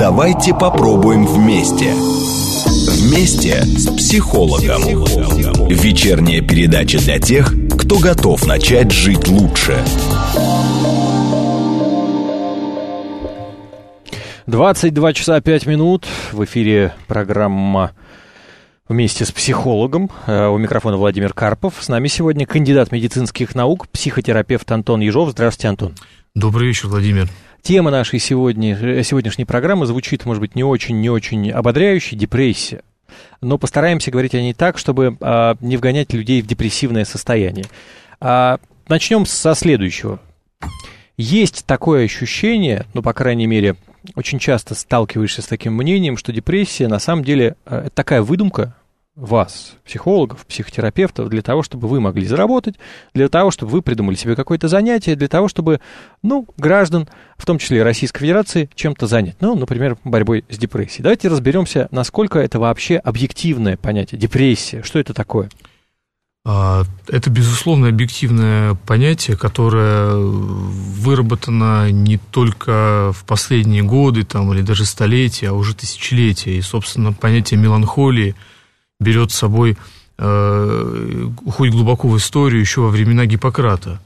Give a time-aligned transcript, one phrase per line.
[0.00, 1.92] Давайте попробуем вместе.
[1.92, 4.80] Вместе с психологом.
[5.68, 9.78] Вечерняя передача для тех, кто готов начать жить лучше.
[14.46, 16.06] 22 часа 5 минут.
[16.32, 17.90] В эфире программа
[18.88, 20.10] вместе с психологом.
[20.26, 21.74] Э, у микрофона Владимир Карпов.
[21.78, 25.32] С нами сегодня кандидат медицинских наук, психотерапевт Антон Ежов.
[25.32, 25.94] Здравствуйте, Антон.
[26.36, 27.28] Добрый вечер, Владимир.
[27.60, 32.82] Тема нашей сегодня, э, сегодняшней программы звучит, может быть, не очень, не очень ободряюще, депрессия.
[33.40, 37.66] Но постараемся говорить о ней так, чтобы а, не вгонять людей в депрессивное состояние.
[38.20, 40.20] А, начнем со следующего.
[41.16, 43.74] Есть такое ощущение, ну, по крайней мере,
[44.14, 48.76] очень часто сталкиваешься с таким мнением, что депрессия на самом деле э, это такая выдумка,
[49.20, 52.76] вас, психологов, психотерапевтов, для того, чтобы вы могли заработать,
[53.14, 55.80] для того, чтобы вы придумали себе какое-то занятие, для того, чтобы,
[56.22, 57.06] ну, граждан,
[57.36, 59.36] в том числе Российской Федерации, чем-то занять.
[59.40, 61.02] Ну, например, борьбой с депрессией.
[61.02, 65.50] Давайте разберемся, насколько это вообще объективное понятие, депрессия, что это такое?
[66.46, 74.86] А, это, безусловно, объективное понятие, которое выработано не только в последние годы там, или даже
[74.86, 76.56] столетия, а уже тысячелетия.
[76.56, 78.34] И, собственно, понятие меланхолии–
[79.00, 79.76] берет с собой,
[80.18, 84.00] э, уходит глубоко в историю еще во времена Гиппократа.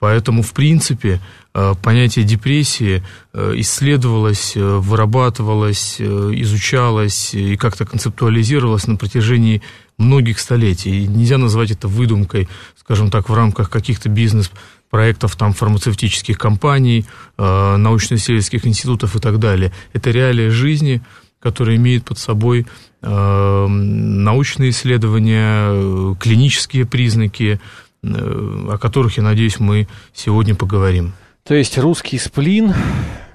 [0.00, 1.20] Поэтому, в принципе,
[1.54, 9.62] э, понятие депрессии э, исследовалось, вырабатывалось, изучалось и как-то концептуализировалось на протяжении
[9.98, 11.04] многих столетий.
[11.04, 17.04] И нельзя назвать это выдумкой, скажем так, в рамках каких-то бизнес-проектов там, фармацевтических компаний,
[17.38, 19.72] научно-исследовательских институтов и так далее.
[19.92, 21.00] Это реалия жизни,
[21.42, 22.66] которая имеет под собой
[23.02, 27.58] Э, научные исследования, клинические признаки,
[28.02, 31.14] э, о которых, я надеюсь, мы сегодня поговорим.
[31.42, 32.72] То есть русский сплин,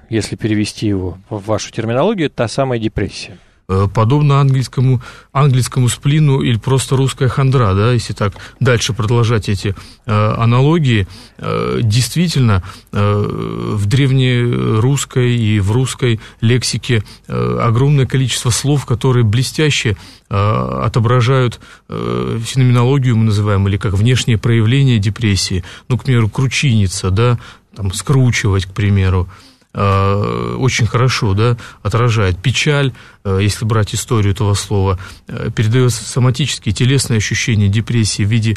[0.08, 3.38] если перевести его в вашу терминологию, это та самая депрессия.
[3.70, 9.74] Э, подобно английскому, английскому сплину или просто русская хандра, да, если так дальше продолжать эти
[10.06, 11.06] э, аналогии,
[11.36, 12.62] э, действительно
[12.92, 13.26] э,
[13.74, 19.98] в древнерусской и в русской лексике э, огромное количество слов, которые блестяще
[20.30, 27.10] э, отображают э, феноменологию, мы называем, или как внешнее проявление депрессии, ну, к примеру, кручиниться,
[27.10, 27.38] да,
[27.76, 29.47] там, скручивать, к примеру, Э,
[29.80, 32.38] очень хорошо да, отражает.
[32.38, 32.92] Печаль,
[33.24, 35.50] э, если брать историю этого слова, э,
[35.88, 38.56] соматические телесные ощущения депрессии в виде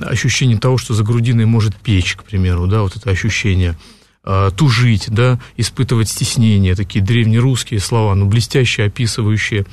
[0.00, 3.76] ощущения того, что за грудиной может печь, к примеру, да, вот это ощущение
[4.56, 9.66] тужить, да, испытывать стеснение, такие древнерусские слова, но блестяще описывающие,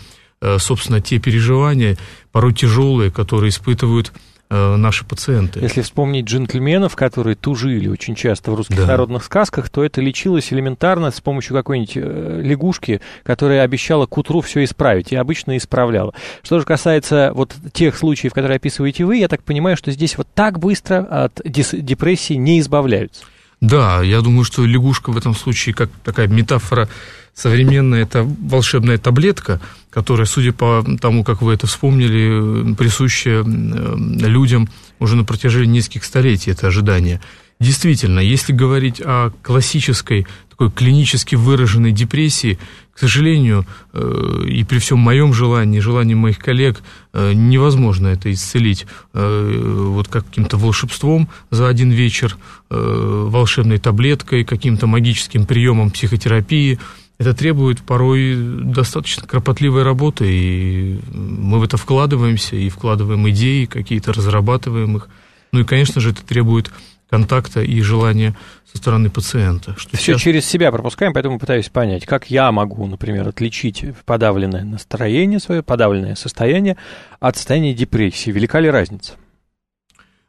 [0.58, 2.00] собственно, те переживания,
[2.32, 5.60] порой тяжелые, которые испытывают Э, наши пациенты.
[5.60, 8.88] Если вспомнить джентльменов, которые тужили очень часто в русских да.
[8.88, 14.42] народных сказках, то это лечилось элементарно с помощью какой-нибудь э, лягушки, которая обещала к утру
[14.42, 16.14] все исправить, и обычно исправляла.
[16.42, 20.28] Что же касается вот тех случаев, которые описываете вы, я так понимаю, что здесь вот
[20.34, 23.26] так быстро от депрессии не избавляются.
[23.62, 26.88] Да, я думаю, что лягушка в этом случае, как такая метафора
[27.34, 29.60] современная, это волшебная таблетка,
[29.90, 34.70] которая, судя по тому, как вы это вспомнили, присуща людям
[35.00, 37.22] уже на протяжении нескольких столетий, это ожидание.
[37.60, 42.60] Действительно, если говорить о классической, такой клинически выраженной депрессии,
[43.00, 46.82] к сожалению, э, и при всем моем желании, желании моих коллег,
[47.14, 52.38] э, невозможно это исцелить э, вот каким-то волшебством за один вечер,
[52.70, 56.78] волшебной таблеткой, каким-то магическим приемом психотерапии.
[57.20, 64.12] Это требует порой достаточно кропотливой работы, и мы в это вкладываемся, и вкладываем идеи какие-то,
[64.12, 65.08] разрабатываем их.
[65.54, 66.70] Ну и, конечно же, это требует
[67.10, 68.36] контакта и желания
[68.72, 69.76] со стороны пациента.
[69.78, 70.22] Что Все сейчас...
[70.22, 76.16] через себя пропускаем, поэтому пытаюсь понять, как я могу, например, отличить подавленное настроение свое, подавленное
[76.16, 76.78] состояние
[77.20, 78.32] от состояния депрессии.
[78.32, 79.14] Велика ли разница?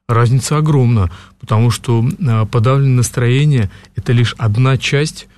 [0.08, 5.28] Разница огромна, потому что а, подавленное настроение– это лишь одна часть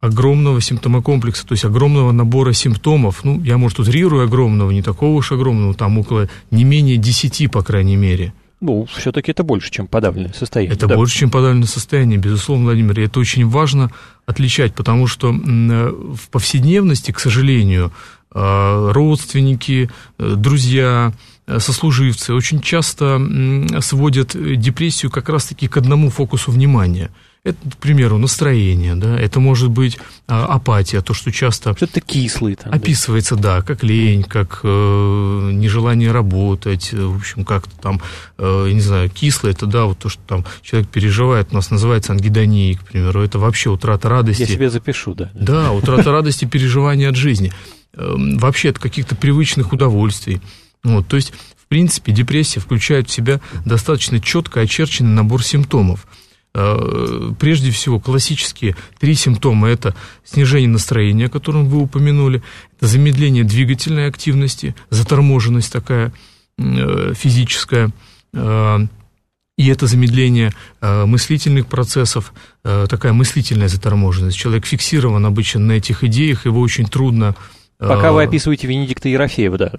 [0.00, 3.24] огромного симптомокомплекса, то есть огромного набора симптомов.
[3.24, 7.62] Ну, я, может, утрирую огромного, не такого уж огромного, там около не менее десяти, по
[7.62, 8.32] крайней мере–
[8.62, 10.74] ну, все-таки это больше, чем подавленное состояние.
[10.74, 10.94] Это да?
[10.94, 12.98] больше, чем подавленное состояние, безусловно, Владимир.
[13.00, 13.90] И это очень важно
[14.24, 17.92] отличать, потому что в повседневности, к сожалению,
[18.30, 21.12] а, родственники, э, друзья,
[21.46, 23.20] э, сослуживцы очень часто
[23.80, 27.10] сводят депрессию как раз-таки к одному фокусу внимания.
[27.44, 29.98] Это, к примеру, настроение, да, это может быть
[30.28, 31.74] а, апатия, то, что часто...
[31.74, 32.72] Что-то кислый там.
[32.72, 38.00] Описывается, да, да как лень, как э, нежелание работать, в общем, как-то там,
[38.38, 42.12] э, не знаю, кислое, это, да, вот то, что там человек переживает, у нас называется
[42.12, 44.42] ангидонией, к примеру, это вообще утрата радости.
[44.42, 45.32] Я себе запишу, да.
[45.34, 47.52] Да, утрата радости, переживания от жизни.
[47.94, 50.40] Эм, вообще от каких-то привычных удовольствий.
[50.84, 56.31] Вот, то есть, в принципе, депрессия включает в себя достаточно четко очерченный набор симптомов– Э,
[56.52, 62.42] прежде всего, классические три симптома– это снижение настроения, о котором вы упомянули,
[62.76, 66.12] это замедление двигательной активности, заторможенность такая
[66.58, 67.90] э, физическая,
[68.34, 68.78] э,
[69.58, 72.32] и это замедление мыслительных процессов,
[72.62, 74.36] такая мыслительная заторможенность.
[74.36, 77.36] Человек фиксирован обычно на этих идеях, его очень трудно...
[77.78, 79.72] Пока вы описываете Венедикта Ерофеева, да.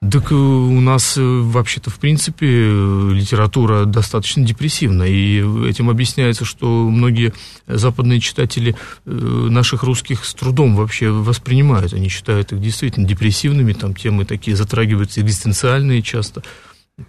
[0.00, 6.88] Так э, у нас э, вообще-то, в принципе, литература достаточно депрессивна, и этим объясняется, что
[6.88, 7.32] многие
[7.66, 13.92] западные читатели э, наших русских с трудом вообще воспринимают, они считают их действительно депрессивными, там
[13.92, 16.42] темы такие затрагиваются экзистенциальные часто,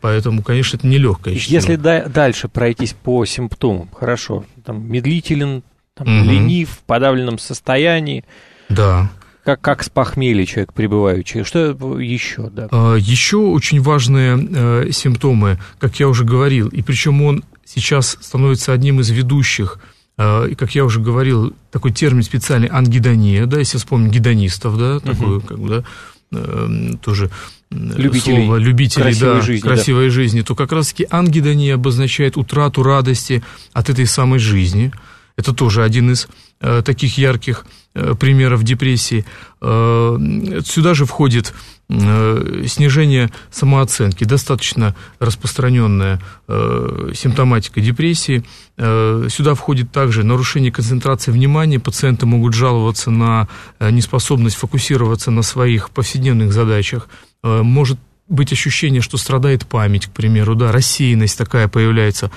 [0.01, 1.55] Поэтому, конечно, это нелегкое чтение.
[1.61, 5.63] Если да, дальше пройтись по симптомам, хорошо, там медлителен,
[5.95, 6.29] там, угу.
[6.29, 8.23] ленив, в подавленном состоянии.
[8.69, 9.09] Да
[9.49, 11.43] как, как с похмелья человек пребывающий.
[11.43, 11.69] Что
[11.99, 12.49] еще?
[12.51, 12.67] Да?
[12.71, 18.73] А, еще очень важные э, симптомы, как я уже говорил, и причем он сейчас становится
[18.73, 19.79] одним из ведущих
[20.17, 24.99] э, и, как я уже говорил, такой термин специальный ангидония, да, если вспомнить гедонистов, да,
[24.99, 25.47] такой, угу.
[25.47, 25.83] как бы, да,
[26.31, 27.31] э, тоже
[27.71, 30.11] любителей, слово любителей красивой, да, жизни, красивой да.
[30.11, 33.43] жизни, то как раз-таки ангидония обозначает утрату радости
[33.73, 34.91] от этой самой жизни.
[35.37, 36.27] Это тоже один из
[36.59, 39.25] э, таких ярких примеров депрессии.
[39.61, 41.53] Э, сюда же входит
[41.89, 48.43] э, снижение самооценки, достаточно распространенная симптоматика депрессии.
[48.77, 51.79] Сюда входит также нарушение концентрации внимания.
[51.79, 53.47] Пациенты могут жаловаться на
[53.79, 57.07] неспособность фокусироваться на своих повседневных задачах.
[57.43, 62.31] Может быть ощущение, что страдает память, к примеру, да, рассеянность такая появляется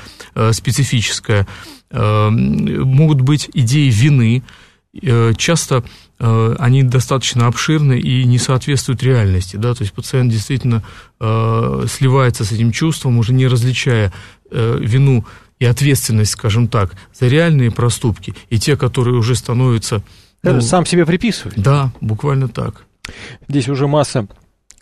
[0.53, 1.47] специфическая.
[1.91, 4.72] Могут быть идеи вины, Э,
[5.37, 5.85] часто
[6.19, 10.83] э, они достаточно обширны и не соответствуют реальности, да, то есть пациент действительно
[11.19, 14.13] э, сливается с этим чувством, уже не различая
[14.51, 15.25] вину
[15.61, 20.03] и ответственность, скажем так, за реальные проступки и те, которые уже становятся...
[20.43, 21.59] Ну, Сам себе приписывает.
[21.59, 22.85] Да, буквально так.
[23.49, 24.27] Здесь уже масса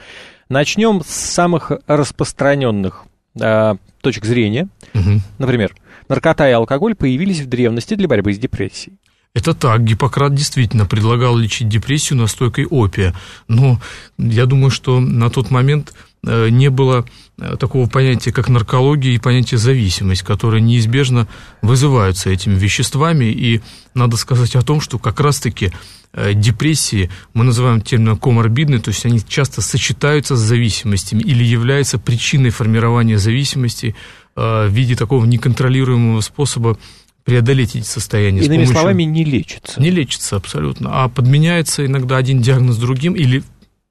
[0.49, 3.05] Начнем с самых распространенных
[3.41, 4.69] а, точек зрения.
[4.95, 5.21] Угу.
[5.39, 5.75] Например,
[6.09, 8.97] наркота и алкоголь появились в древности для борьбы с депрессией.
[9.35, 13.15] Это так, Гиппократ действительно предлагал лечить депрессию настойкой опия,
[13.49, 13.81] но
[14.19, 15.95] я думаю, что на тот момент
[16.27, 17.07] э, не было
[17.39, 21.29] э, такого понятия, как наркология и понятие зависимость, которые неизбежно
[21.63, 23.63] вызываются этими веществами, и
[23.95, 25.73] надо сказать о том, что как раз-таки
[26.13, 31.99] э, депрессии мы называем термином коморбидные, то есть они часто сочетаются с зависимостями или являются
[31.99, 33.97] причиной формирования зависимости
[34.35, 36.79] в виде такого неконтролируемого способа
[37.25, 38.41] преодолеть эти состояния.
[38.41, 38.75] Иными помощью...
[38.75, 39.81] словами, не лечится.
[39.81, 43.43] Не лечится абсолютно, а подменяется иногда один диагноз другим, или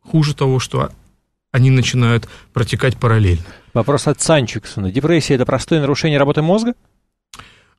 [0.02, 0.92] хуже того, что
[1.52, 3.46] они начинают протекать параллельно.
[3.74, 4.92] Вопрос от Санчиксона.
[4.92, 6.74] Депрессия– это простое нарушение работы мозга?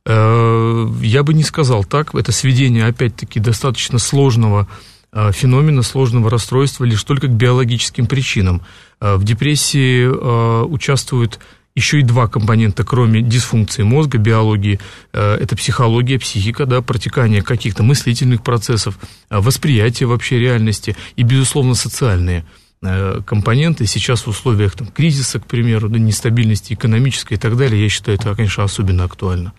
[0.05, 2.13] Э, я бы не сказал так.
[2.15, 4.67] Это сведение, опять-таки, достаточно сложного
[5.11, 8.61] э, феномена, сложного расстройства лишь только к биологическим причинам.
[8.99, 11.39] Э, в депрессии участвуют
[11.75, 14.79] еще и два компонента, кроме дисфункции мозга, биологии,
[15.11, 18.99] э, это психология, психика, да, протекание каких-то мыслительных процессов,
[19.29, 22.45] э, восприятие вообще реальности и, безусловно, социальные
[22.83, 23.87] э, компоненты.
[23.87, 28.17] Сейчас в условиях там, кризиса, к примеру, да, нестабильности экономической и так далее, я считаю,
[28.17, 29.53] это, конечно, особенно актуально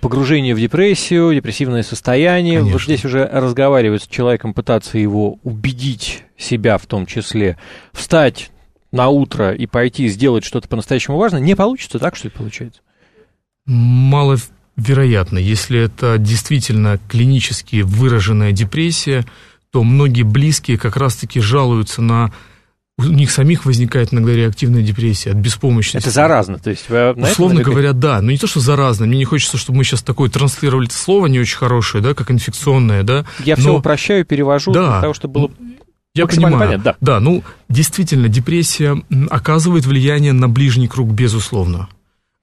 [0.00, 2.58] погружение в депрессию, депрессивное состояние.
[2.58, 2.72] Конечно.
[2.72, 7.56] Вот здесь уже разговаривать с человеком, пытаться его убедить себя в том числе,
[7.92, 8.50] встать
[8.96, 12.80] на утро и пойти сделать что-то по-настоящему важное, не получится так, что это получается?
[13.66, 15.38] Маловероятно.
[15.38, 19.24] Если это действительно клинически выраженная депрессия,
[19.70, 22.32] то многие близкие как раз-таки жалуются на
[22.98, 26.08] у них самих возникает иногда реактивная депрессия от беспомощности.
[26.08, 28.22] Это заразно, то есть вы Условно говоря, да.
[28.22, 29.04] Но не то, что заразно.
[29.04, 33.02] Мне не хочется, чтобы мы сейчас такое транслировали слово не очень хорошее, да, как инфекционное,
[33.02, 33.26] да.
[33.44, 33.60] Я но...
[33.60, 34.92] все упрощаю, перевожу да.
[34.92, 35.50] для того, чтобы было
[36.16, 36.58] я понимаю.
[36.58, 36.96] Понятно, да.
[37.00, 41.88] да, ну, действительно, депрессия оказывает влияние на ближний круг, безусловно.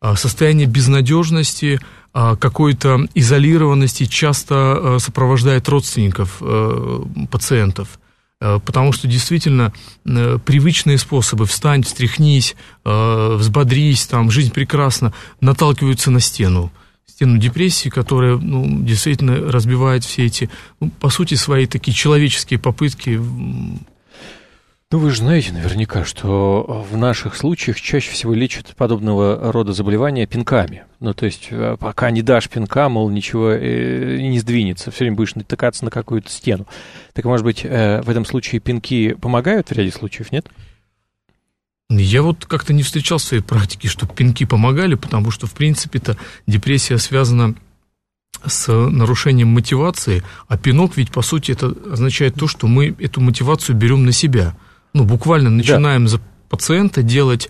[0.01, 1.79] А, состояние безнадежности,
[2.13, 6.41] а, какой-то изолированности часто сопровождает родственников
[7.29, 7.99] пациентов.
[8.39, 9.71] Потому что действительно
[10.03, 16.69] привычные способы встань, встряхнись, взбодрись, там, жизнь прекрасна, наталкиваются на стену
[17.13, 23.19] стену депрессии, которая ну, действительно разбивает все эти, ну, по сути, свои такие человеческие попытки
[24.93, 30.27] ну, вы же знаете наверняка, что в наших случаях чаще всего лечат подобного рода заболевания
[30.27, 30.83] пинками.
[30.99, 35.17] Ну, то есть, э, пока не дашь пинка, мол, ничего э, не сдвинется, все время
[35.17, 36.67] будешь натыкаться на какую-то стену.
[37.13, 40.47] Так, может быть, э, в этом случае пинки помогают в ряде случаев, нет?
[42.01, 46.17] Я вот как-то не встречал в своей практике, что пинки помогали, потому что, в принципе-то,
[46.47, 47.55] депрессия связана
[48.45, 53.75] с нарушением мотивации, а пинок ведь, по сути, это означает то, что мы эту мотивацию
[53.75, 54.55] берем на себя–
[54.93, 56.11] ну, буквально начинаем да.
[56.11, 57.49] за пациента делать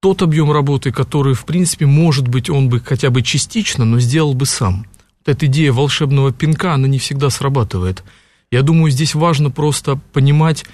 [0.00, 4.34] тот объем работы, который, в принципе, может быть, он бы хотя бы частично, но сделал
[4.34, 4.86] бы сам.
[5.20, 8.04] Вот эта идея волшебного пинка, она не всегда срабатывает.
[8.52, 10.64] Я думаю, здесь важно просто понимать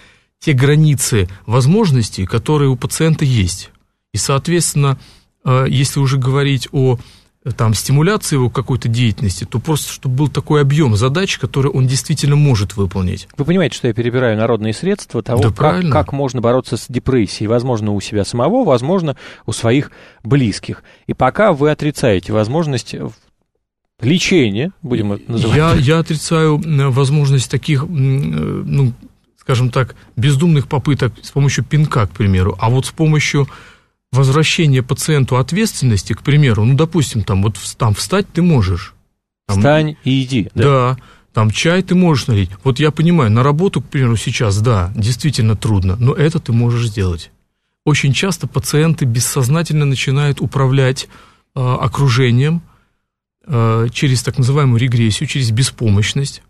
[0.43, 3.71] те границы возможностей, которые у пациента есть.
[4.13, 4.99] И, соответственно,
[5.45, 6.99] э, если уже говорить о
[7.57, 12.37] там, стимуляции его какой-то деятельности, то просто, чтобы был такой объем задач, который он действительно
[12.37, 13.29] может выполнить.
[13.37, 17.49] Вы понимаете, что я перебираю народные средства того, да, как, как можно бороться с депрессией.
[17.49, 19.91] Возможно, у себя самого, возможно, у своих
[20.23, 20.83] близких.
[21.07, 22.95] И пока вы отрицаете возможность
[24.01, 25.57] лечения, будем это называть.
[25.57, 26.61] Я, я отрицаю
[26.93, 28.93] возможность таких, ну,
[29.43, 33.49] скажем так, бездумных попыток с помощью пинка, к примеру, а вот с помощью
[34.13, 38.95] возвращение пациенту ответственности, к примеру, ну, допустим, там вот там встать ты можешь.
[39.49, 40.49] Там, Встань и иди.
[40.55, 40.63] Да?
[40.63, 40.97] да,
[41.33, 42.51] там чай ты можешь налить.
[42.63, 46.87] Вот я понимаю, на работу, к примеру, сейчас, да, действительно трудно, но это ты можешь
[46.87, 47.33] сделать.
[47.85, 51.09] Очень часто пациенты бессознательно начинают управлять
[51.57, 52.63] э, окружением
[53.45, 56.43] э, через так называемую регрессию, через беспомощность,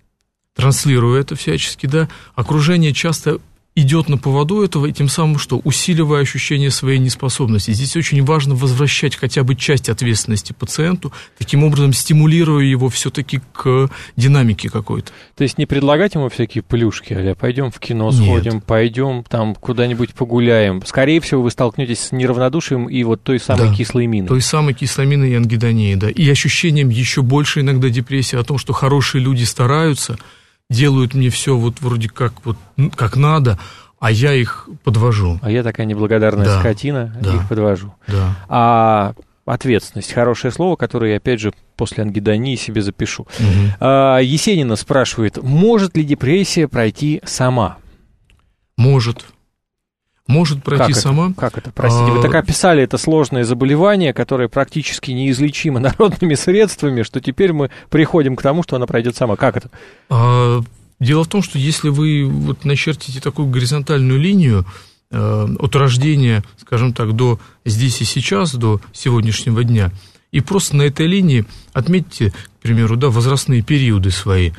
[0.55, 2.09] транслируя это всячески, да.
[2.35, 3.41] Окружение часто
[3.75, 5.61] идет на поводу этого, и тем самым что?
[5.65, 7.71] Усиливая ощущение своей неспособности.
[7.71, 13.89] Здесь очень важно возвращать хотя бы часть ответственности пациенту, таким образом стимулируя его все-таки к
[14.17, 15.13] динамике какой-то.
[15.37, 18.65] То есть не предлагать ему всякие плюшки, а пойдем в кино сходим, Нет.
[18.65, 20.83] пойдем там куда-нибудь погуляем.
[20.85, 24.29] Скорее всего, вы столкнетесь с неравнодушием и вот той самой да, кислой миной.
[24.29, 26.11] Той самой кислой миной и ангидонией, да.
[26.11, 30.19] И ощущением еще больше иногда депрессии о том, что хорошие люди стараются–
[30.71, 32.57] делают мне все вот вроде как вот
[32.97, 33.59] как надо,
[34.01, 35.39] а я их подвожу.
[35.43, 37.95] А я такая неблагодарная да, скотина, да, их подвожу.
[38.09, 38.37] Да.
[38.49, 39.15] А
[39.45, 43.23] ответственность, хорошее слово, которое я, опять же, после ангидонии себе запишу.
[43.23, 43.77] Угу.
[43.81, 47.79] А, Есенина спрашивает, может ли депрессия пройти сама?
[48.77, 49.25] Может
[50.33, 51.31] может пройти как сама.
[51.31, 51.41] Это?
[51.41, 51.73] Как это?
[51.73, 52.15] Простите, а...
[52.15, 58.37] вы так описали это сложное заболевание, которое практически неизлечимо народными средствами, что теперь мы приходим
[58.37, 59.37] к тому, что она пройдет сама.
[59.37, 59.71] Как это?
[60.09, 60.61] А...
[61.03, 64.65] Дело в том, что если вы вот начертите такую горизонтальную линию
[65.11, 69.91] э, от рождения, скажем так, до здесь и сейчас, до сегодняшнего дня,
[70.31, 74.53] и просто на этой линии отметьте, к примеру, да, возрастные периоды свои,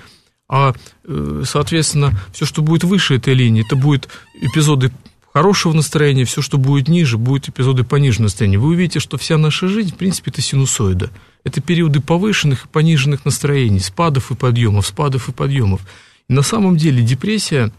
[0.50, 0.74] а,
[1.06, 4.10] э, соответственно, все, что будет выше этой линии, это будут
[4.42, 4.92] эпизоды
[5.34, 8.60] хорошего настроения, все, что будет ниже, будет эпизоды пониженного настроения.
[8.60, 11.10] Вы увидите, что вся наша жизнь, в принципе, это синусоида.
[11.44, 15.82] Это периоды повышенных и пониженных настроений, спадов и подъемов, спадов и подъемов.
[16.30, 17.74] И на самом деле депрессия,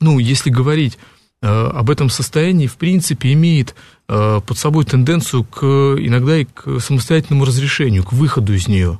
[0.00, 0.98] ну, если говорить
[1.42, 3.74] э, об этом состоянии, в принципе, имеет
[4.08, 8.98] э, под собой тенденцию к, иногда и к самостоятельному разрешению, к выходу из нее.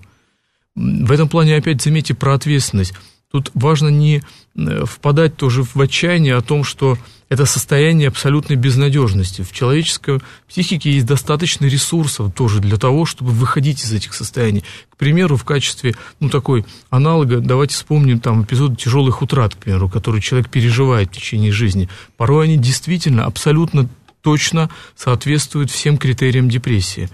[0.75, 2.93] В этом плане опять заметьте про ответственность.
[3.33, 4.23] Тут важно не
[4.55, 9.43] э, впадать тоже в отчаяние о том, что это состояние абсолютной безнадежности.
[9.43, 14.63] В человеческой психике есть достаточно ресурсов тоже для того, чтобы выходить из этих состояний.
[14.91, 19.89] К примеру, в качестве, ну, такой аналога, давайте вспомним там эпизод тяжелых утрат, к примеру,
[19.89, 21.89] который человек переживает в течение жизни.
[22.17, 23.89] Порой они действительно абсолютно
[24.23, 27.09] точно соответствуют всем критериям депрессии.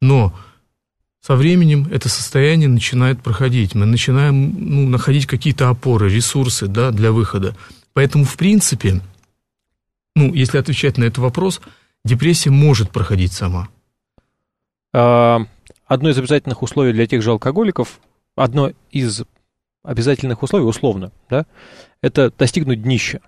[0.00, 0.34] Но
[1.20, 3.74] со временем это состояние начинает проходить.
[3.74, 7.54] Мы начинаем ну, находить какие-то опоры, ресурсы да, для выхода.
[7.92, 9.02] Поэтому, в принципе,
[10.18, 11.60] ну, если отвечать на этот вопрос,
[12.04, 13.68] депрессия может проходить сама.
[14.92, 15.40] А,
[15.86, 18.00] одно из обязательных условий для тех же алкоголиков,
[18.36, 19.22] одно из
[19.84, 21.46] обязательных условий, условно, да,
[22.02, 23.20] это достигнуть днища.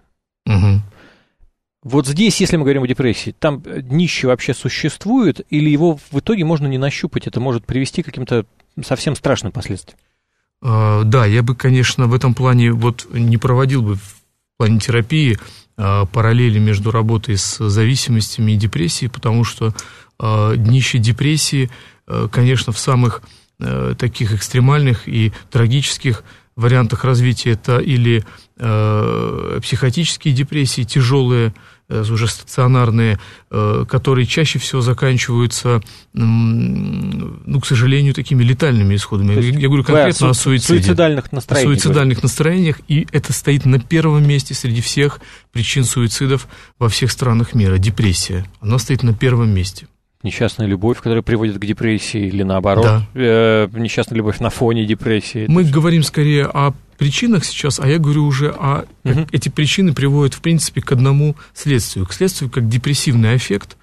[0.46, 0.82] Угу.
[1.82, 6.44] Вот здесь, если мы говорим о депрессии, там днище вообще существует, или его в итоге
[6.44, 8.44] можно не нащупать, это может привести к каким-то
[8.82, 9.98] совсем страшным последствиям?
[10.62, 14.20] А, да, я бы, конечно, в этом плане вот не проводил бы в
[14.58, 15.38] плане терапии
[16.12, 19.74] параллели между работой с зависимостями и депрессией, потому что
[20.18, 21.70] а, днище депрессии,
[22.30, 23.22] конечно, в самых
[23.60, 26.24] э, таких экстремальных и трагических
[26.56, 27.52] вариантах развития.
[27.52, 28.24] Это или
[28.56, 31.54] э, психотические депрессии, тяжелые,
[31.90, 33.18] Э, уже стационарные,
[33.50, 39.32] э, которые чаще всего заканчиваются, ну, к сожалению, такими летальными исходами.
[39.42, 40.84] Я говорю конкретно да, о суициде.
[40.84, 41.76] Суицидальных настроениях.
[41.76, 46.46] О суицидальных настроениях, и это стоит на первом месте среди всех причин суицидов
[46.78, 47.76] во всех странах мира.
[47.78, 48.46] Депрессия.
[48.60, 49.88] Она стоит на первом месте
[50.22, 53.06] несчастная любовь, которая приводит к депрессии, или наоборот, да.
[53.14, 55.46] э, несчастная любовь на фоне депрессии.
[55.48, 58.84] Мы говорим скорее о причинах сейчас, а я говорю уже о...
[59.04, 59.28] Угу.
[59.32, 62.06] Эти причины приводят, в принципе, к одному следствию.
[62.06, 63.78] К следствию как депрессивный эффект,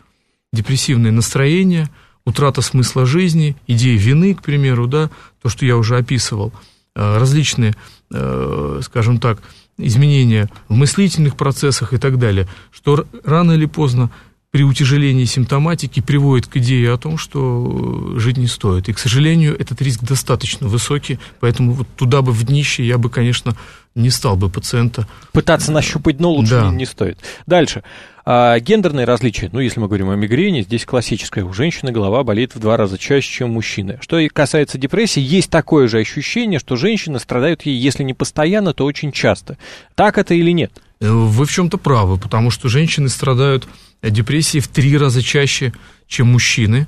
[0.54, 1.90] депрессивное настроение,
[2.26, 5.10] утрата смысла жизни, идея вины, к примеру, да,
[5.42, 6.54] то, что я уже описывал,
[6.96, 7.74] э, различные,
[8.12, 9.42] э, скажем так,
[9.78, 14.12] изменения в мыслительных процессах и так далее, что рано или поздно
[14.58, 18.90] при утяжелении симптоматики приводит к идее о том, что жить не стоит.
[18.90, 23.12] И, к сожалению, этот риск достаточно высокий, поэтому вот туда бы в днище я бы,
[23.12, 23.56] конечно,
[23.94, 25.08] не стал бы пациента.
[25.32, 26.70] Пытаться нащупать дно лучше да.
[26.72, 27.20] не, не стоит.
[27.46, 27.84] Дальше.
[28.26, 31.46] А, гендерные различия, ну, если мы говорим о мигрени, здесь классическое.
[31.46, 34.00] У женщины голова болит в два раза чаще, чем у мужчины.
[34.02, 38.86] Что касается депрессии, есть такое же ощущение, что женщины страдают ей, если не постоянно, то
[38.86, 39.60] очень часто.
[39.94, 40.72] Так это или нет?
[41.00, 43.68] Э, вы в чем-то правы, потому что женщины страдают
[44.02, 45.74] депрессией в три раза чаще,
[46.08, 46.88] чем мужчины.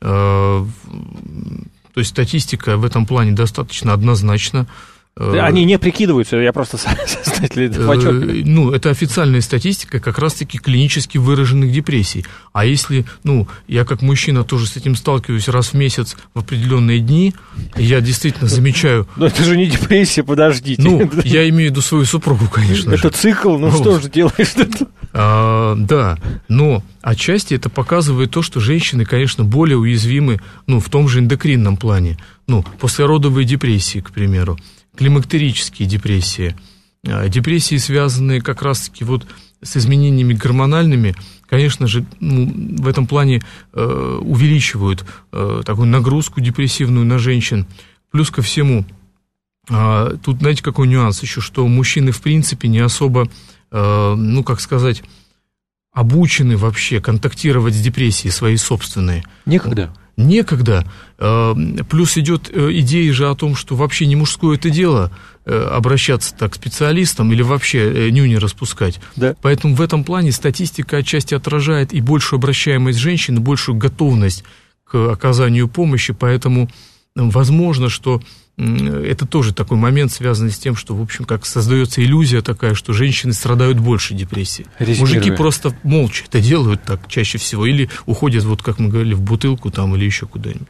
[0.00, 0.64] Э,
[1.94, 4.66] то есть статистика в этом плане достаточно однозначна.
[5.18, 6.76] Э, Они не прикидываются, я просто
[7.56, 12.26] э, Ну, это официальная статистика как раз-таки клинически выраженных депрессий.
[12.52, 17.00] А если, ну, я как мужчина тоже с этим сталкиваюсь раз в месяц в определенные
[17.00, 17.34] дни,
[17.76, 19.08] я действительно замечаю...
[19.16, 20.82] Но это же не депрессия, подождите.
[20.82, 23.14] Ну, я имею в виду свою супругу, конечно Это же.
[23.14, 23.80] цикл, ну вот.
[23.80, 24.52] что же делаешь?
[25.18, 31.08] А, да, но отчасти это показывает то, что женщины, конечно, более уязвимы, ну, в том
[31.08, 32.18] же эндокринном плане.
[32.46, 34.58] Ну, послеродовые депрессии, к примеру
[34.94, 36.54] климактерические депрессии,
[37.06, 39.26] а, депрессии, связанные как раз-таки вот
[39.62, 41.14] с изменениями гормональными,
[41.48, 43.40] конечно же, ну, в этом плане
[43.72, 47.66] э, увеличивают э, такую нагрузку депрессивную на женщин.
[48.10, 48.84] Плюс ко всему,
[49.66, 53.28] тут, знаете, какой нюанс еще, что мужчины, в принципе, не особо,
[53.72, 55.02] э, ну, как сказать,
[55.92, 59.24] обучены вообще контактировать с депрессией своей собственной.
[59.44, 60.86] Некогда некогда.
[61.18, 61.54] Э,
[61.90, 65.12] плюс идет э, идея же о том, что вообще не мужское это дело
[65.44, 68.98] обращаться так к специалистам или вообще нюни распускать.
[69.14, 69.36] Да.
[69.42, 74.42] Поэтому в этом плане статистика отчасти отражает и большую обращаемость женщин, и большую готовность
[74.84, 76.68] к оказанию помощи, поэтому
[77.14, 78.22] возможно, что
[78.58, 82.94] это тоже такой момент, связанный с тем, что, в общем, как создается иллюзия такая, что
[82.94, 84.66] женщины страдают больше депрессии.
[84.78, 89.20] Мужики просто молча это делают так чаще всего, или уходят, вот как мы говорили, в
[89.20, 90.68] бутылку там или еще куда-нибудь.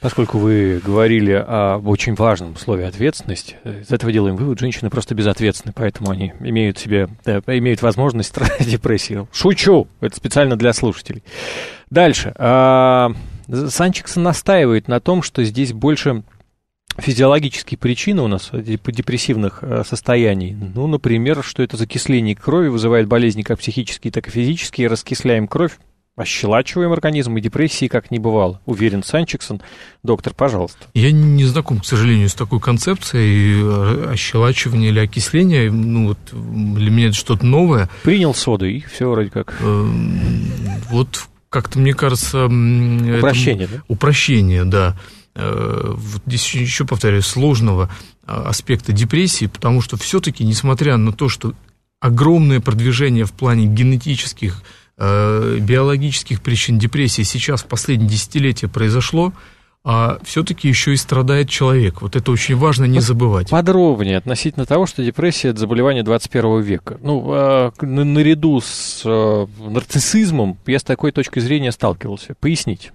[0.00, 5.72] Поскольку вы говорили об очень важном слове ответственность, из этого делаем вывод, женщины просто безответственны,
[5.74, 9.26] поэтому они имеют себе, да, имеют возможность страдать депрессией.
[9.32, 11.24] Шучу, это специально для слушателей.
[11.90, 12.32] Дальше.
[12.36, 13.12] А,
[13.48, 16.22] Санчиксон настаивает на том, что здесь больше
[16.98, 20.56] физиологические причины у нас депрессивных э, состояний.
[20.74, 24.88] Ну, например, что это закисление крови вызывает болезни как психические, так и физические.
[24.88, 25.78] Раскисляем кровь,
[26.16, 28.60] ощелачиваем организм, и депрессии как не бывало.
[28.66, 29.60] Уверен Санчиксон.
[30.02, 30.86] Доктор, пожалуйста.
[30.94, 35.70] Я не знаком, к сожалению, с такой концепцией э, ощелачивания или окисления.
[35.70, 37.88] Ну, вот для меня это что-то новое.
[38.02, 39.56] Принял соду, и все вроде как.
[40.90, 42.44] Вот как-то, мне кажется...
[42.44, 43.82] Упрощение, это, да?
[43.88, 44.96] Упрощение, да.
[45.38, 45.94] Э,
[46.26, 47.88] здесь еще повторяю, сложного
[48.26, 51.54] а, аспекта депрессии, потому что все-таки, несмотря на то, что
[52.00, 54.62] огромное продвижение в плане генетических,
[54.96, 59.32] э, биологических причин депрессии сейчас в последние десятилетия произошло,
[59.84, 62.02] а все-таки еще и страдает человек.
[62.02, 63.50] Вот это очень важно не забывать.
[63.50, 66.98] Подробнее относительно того, что депрессия– это заболевание 21 века.
[67.00, 72.34] Ну, э, наряду с нарциссизмом я с такой точки зрения сталкивался.
[72.40, 72.90] Поясните.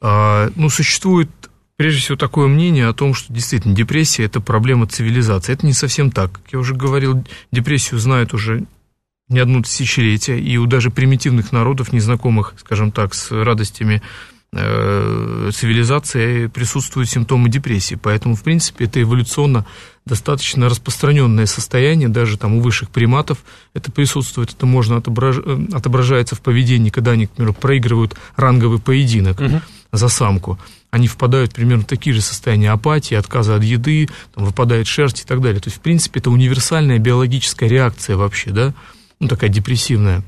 [0.00, 1.28] А, ну, существует
[1.78, 5.52] прежде всего такое мнение о том, что действительно депрессия– это проблема цивилизации.
[5.52, 6.32] Это не совсем так.
[6.32, 8.64] Как я уже говорил, депрессию знают уже
[9.28, 14.02] не одно тысячелетие, и у даже примитивных народов, незнакомых, скажем так, с радостями
[14.52, 17.94] э, цивилизации, присутствуют симптомы депрессии.
[17.94, 19.64] Поэтому, в принципе, это эволюционно
[20.04, 23.38] достаточно распространенное состояние, даже там у высших приматов
[23.74, 25.36] это присутствует, это можно отображ...
[25.44, 29.40] Э, отображается в поведении, когда они, к примеру, проигрывают ранговый поединок.
[29.40, 29.62] Угу
[29.92, 30.58] за самку,
[30.90, 35.24] они впадают примерно в такие же состояния апатии, отказа от еды, там выпадает шерсть и
[35.24, 35.60] так далее.
[35.60, 38.74] То есть, в принципе, это универсальная биологическая реакция вообще, да,
[39.20, 40.24] ну, такая депрессивная.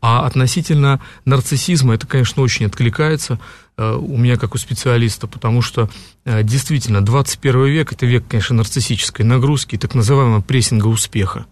[0.00, 3.38] А относительно нарциссизма, это, конечно, очень откликается
[3.76, 5.88] э, у меня как у специалиста, потому что
[6.24, 11.46] э, действительно 21 век– это век, конечно, нарциссической нагрузки, так называемого прессинга успеха.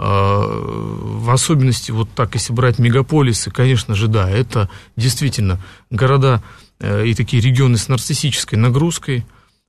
[0.00, 6.42] Э, в особенности, вот так, если брать мегаполисы, конечно же, да, это действительно города
[6.80, 9.24] и такие регионы с нарциссической нагрузкой,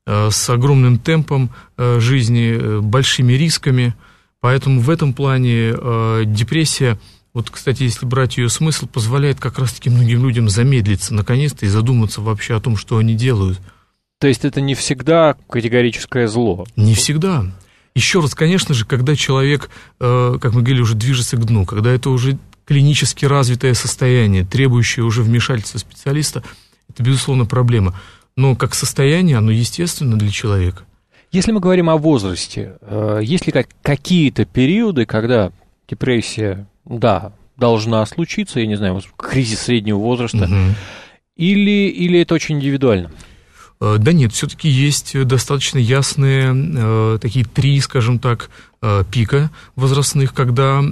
[0.05, 3.95] с огромным темпом жизни, большими рисками.
[4.39, 5.71] Поэтому в этом плане
[6.25, 6.99] депрессия–
[7.37, 12.19] вот, кстати, если брать ее смысл, позволяет как раз-таки многим людям замедлиться наконец-то и задуматься
[12.19, 13.59] вообще о том, что они делают.
[14.19, 16.65] То есть это не всегда категорическое зло?
[16.75, 17.45] Не всегда.
[17.93, 21.91] Еще раз, конечно же, когда человек, э, как мы говорили, уже движется к дну, когда
[21.91, 26.43] это уже клинически развитое состояние, требующее уже вмешательства специалиста,
[26.89, 27.93] это, безусловно, проблема.
[28.35, 30.83] Но как состояние, оно естественно для человека.
[31.31, 35.51] Если мы говорим о возрасте, э, есть ли какие-то периоды, когда
[35.89, 40.75] депрессия да, должна случиться, я не знаю, кризис среднего возраста, угу.
[41.35, 43.11] или, или это очень индивидуально?
[43.81, 48.49] Э, да нет, все-таки есть достаточно ясные э, такие три, скажем так,
[49.11, 50.83] пика возрастных, когда э,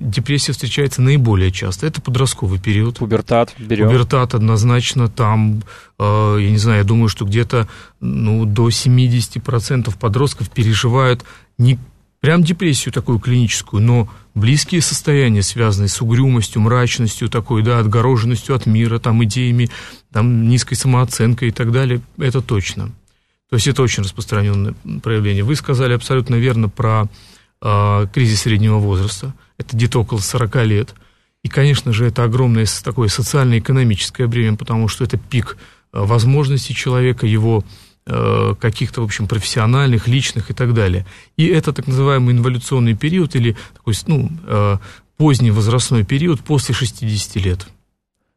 [0.00, 1.86] депрессия встречается наиболее часто.
[1.86, 2.98] Это подростковый период.
[2.98, 3.88] Пубертат берем.
[3.88, 5.62] Пубертат однозначно там,
[5.98, 7.68] э, я не знаю, я думаю, что где-то
[8.00, 11.24] ну, до 70% подростков переживают
[11.58, 11.78] не
[12.20, 18.66] прям депрессию такую клиническую, но близкие состояния, связанные с угрюмостью, мрачностью такой, да, отгороженностью от
[18.66, 19.70] мира, там, идеями,
[20.12, 22.90] там, низкой самооценкой и так далее, это точно.
[23.56, 25.42] То есть это очень распространенное проявление.
[25.42, 27.06] Вы сказали абсолютно верно про
[27.62, 29.32] э, кризис среднего возраста.
[29.56, 30.94] Это где-то около 40 лет.
[31.42, 35.56] И, конечно же, это огромное такое социально-экономическое бремя, потому что это пик
[35.94, 37.64] э, возможностей человека, его
[38.04, 41.06] Э, каких-то, в общем, профессиональных, личных и так далее.
[41.38, 44.30] И это так называемый инволюционный период или такой, ну,
[45.16, 47.66] поздний возрастной период после 60 лет.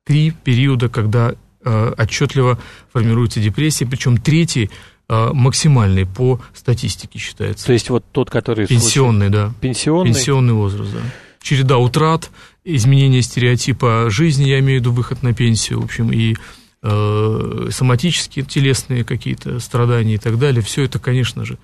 [0.06, 2.58] Три периода, когда отчетливо
[2.94, 4.72] формируется депрессия, причем третий
[5.10, 7.66] максимальный по статистике считается.
[7.66, 8.68] То есть вот тот, который...
[8.68, 9.52] Пенсионный, да.
[9.60, 10.14] Пенсионный?
[10.14, 11.02] Пенсионный возраст, да.
[11.42, 12.30] Череда утрат,
[12.64, 16.36] изменение стереотипа жизни, я имею в виду выход на пенсию, в общем, и
[16.84, 21.58] э, соматические, телесные какие-то страдания и так далее, все это, конечно же,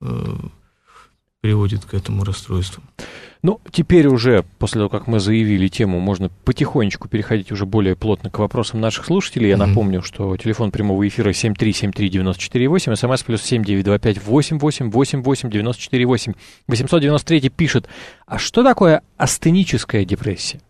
[0.00, 0.36] э,
[1.44, 2.82] приводит к этому расстройству.
[3.42, 8.30] Ну, теперь уже, после того, как мы заявили тему, можно потихонечку переходить уже более плотно
[8.30, 9.50] к вопросам наших слушателей.
[9.50, 9.66] Я mm-hmm.
[9.66, 16.34] напомню, что телефон прямого эфира 7373948, смс плюс 7925888894
[16.66, 17.88] 893 пишет,
[18.26, 20.62] а что такое астеническая депрессия?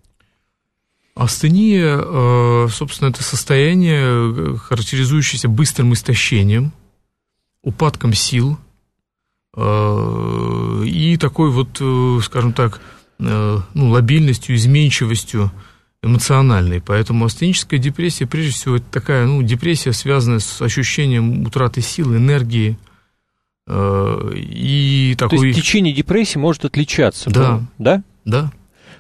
[1.15, 6.73] Астения, э, собственно, это состояние, э, характеризующееся быстрым истощением,
[7.63, 8.59] упадком сил
[9.57, 11.81] и такой вот,
[12.25, 12.81] скажем так,
[13.19, 15.53] ну, лобильностью, изменчивостью
[16.03, 16.81] эмоциональной.
[16.81, 22.77] Поэтому астеническая депрессия, прежде всего, это такая ну, депрессия, связанная с ощущением утраты сил, энергии.
[23.67, 25.39] И такой...
[25.39, 27.63] То есть течение депрессии может отличаться, да?
[27.79, 28.03] Да.
[28.25, 28.53] Да.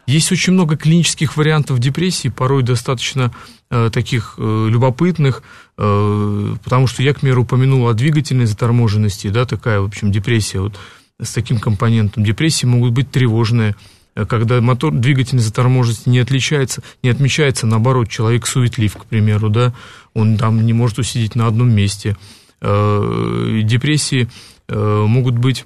[0.06, 3.32] Есть очень много клинических вариантов депрессии, порой достаточно
[3.70, 5.42] э, таких э, любопытных,
[5.78, 10.60] э, потому что я, к примеру, упомянул о двигательной заторможенности, да, такая, в общем, депрессия
[10.60, 10.78] вот
[11.20, 12.24] с таким компонентом.
[12.24, 13.76] Депрессии могут быть тревожные,
[14.14, 19.72] э, когда мотор двигательной заторможенности не отличается, не отмечается, наоборот, человек суетлив, к примеру, да,
[20.12, 22.16] он там не может усидеть на одном месте.
[22.60, 24.28] Э, депрессии
[24.68, 25.64] э, могут быть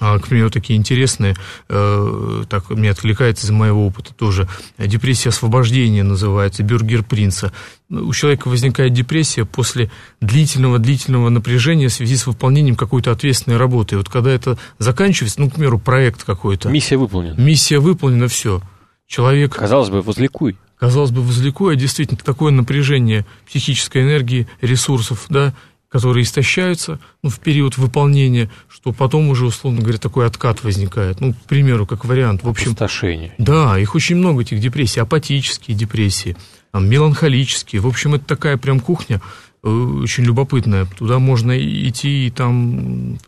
[0.00, 1.36] к примеру, такие интересные,
[1.68, 7.52] э, так мне отвлекается из моего опыта тоже, депрессия освобождения называется, бюргер принца.
[7.88, 13.94] У человека возникает депрессия после длительного-длительного напряжения в связи с выполнением какой-то ответственной работы.
[13.94, 16.70] И вот когда это заканчивается, ну, к примеру, проект какой-то.
[16.70, 17.40] Миссия выполнена.
[17.40, 18.62] Миссия выполнена, все.
[19.06, 19.54] Человек...
[19.54, 20.56] Казалось бы, возликуй.
[20.76, 25.54] Казалось бы, возликуй, а действительно такое напряжение психической энергии, ресурсов, да,
[25.94, 28.50] которые истощаются ну, в период выполнения,
[28.84, 31.18] что потом уже, условно говоря, такой откат возникает.
[31.18, 32.42] Ну, к примеру, как вариант.
[32.42, 33.32] В общем, Опустошение.
[33.38, 35.00] Да, их очень много, этих депрессий.
[35.00, 36.36] Апатические депрессии,
[36.70, 37.80] там, меланхолические.
[37.80, 39.22] В общем, это такая прям кухня
[39.62, 40.84] э, очень любопытная.
[40.98, 43.18] Туда можно идти и там...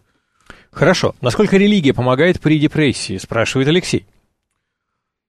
[0.72, 1.14] Хорошо.
[1.22, 4.04] Насколько религия помогает при депрессии, спрашивает Алексей.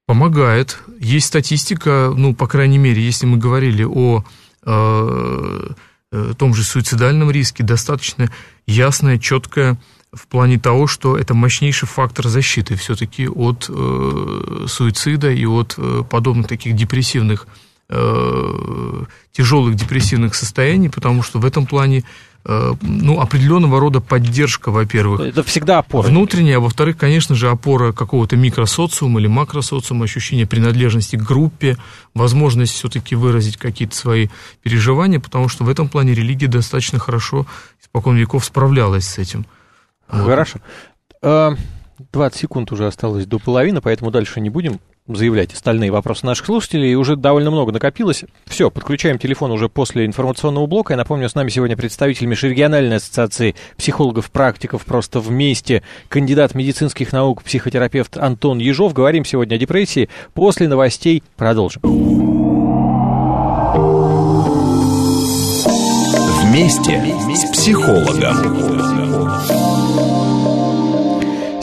[0.04, 0.76] Помогает.
[1.00, 4.22] Есть статистика, ну, по крайней мере, если мы говорили о
[4.66, 5.68] э,
[6.10, 8.30] Э, том же суицидальном риске достаточно
[8.66, 9.76] ясная, четкая
[10.12, 16.02] в плане того, что это мощнейший фактор защиты все-таки от э, суицида и от э,
[16.08, 17.46] подобных таких депрессивных,
[17.90, 22.04] э, тяжелых депрессивных состояний, потому что в этом плане
[22.46, 25.20] э, ну, определенного рода поддержка, во-первых.
[25.20, 26.08] Это всегда опора.
[26.08, 31.76] Внутренняя, а во-вторых, конечно же, опора какого-то микросоциума или макросоциума, ощущение принадлежности к группе,
[32.14, 34.28] возможность все-таки выразить какие-то свои
[34.62, 37.46] переживания, потому что в этом плане религия достаточно хорошо,
[37.82, 39.44] испокон веков справлялась с этим.
[40.08, 40.58] Хорошо.
[41.22, 41.58] Вот.
[42.12, 46.94] 20 секунд уже осталось до половины, поэтому дальше не будем заявлять остальные вопросы наших слушателей.
[46.94, 48.24] Уже довольно много накопилось.
[48.46, 50.92] Все, подключаем телефон уже после информационного блока.
[50.92, 58.16] Я напомню, с нами сегодня представитель Межрегиональной ассоциации психологов-практиков «Просто вместе», кандидат медицинских наук, психотерапевт
[58.16, 58.92] Антон Ежов.
[58.92, 60.08] Говорим сегодня о депрессии.
[60.34, 61.82] После новостей продолжим.
[66.42, 67.02] Вместе
[67.34, 68.36] с психологом.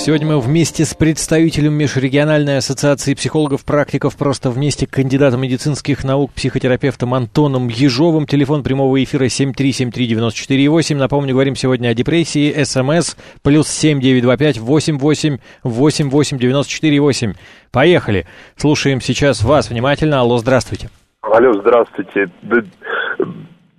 [0.06, 7.70] Сегодня мы вместе с представителем Межрегиональной ассоциации психологов-практиков «Просто вместе» кандидатом медицинских наук, психотерапевтом Антоном
[7.70, 8.28] Ежовым.
[8.28, 10.96] Телефон прямого эфира 7373948.
[10.98, 12.54] Напомню, говорим сегодня о депрессии.
[12.64, 17.34] СМС плюс 7925 88 88 94 8.
[17.72, 18.28] Поехали.
[18.58, 20.20] Слушаем сейчас вас внимательно.
[20.20, 20.90] Алло, здравствуйте.
[21.22, 22.30] Алло, здравствуйте.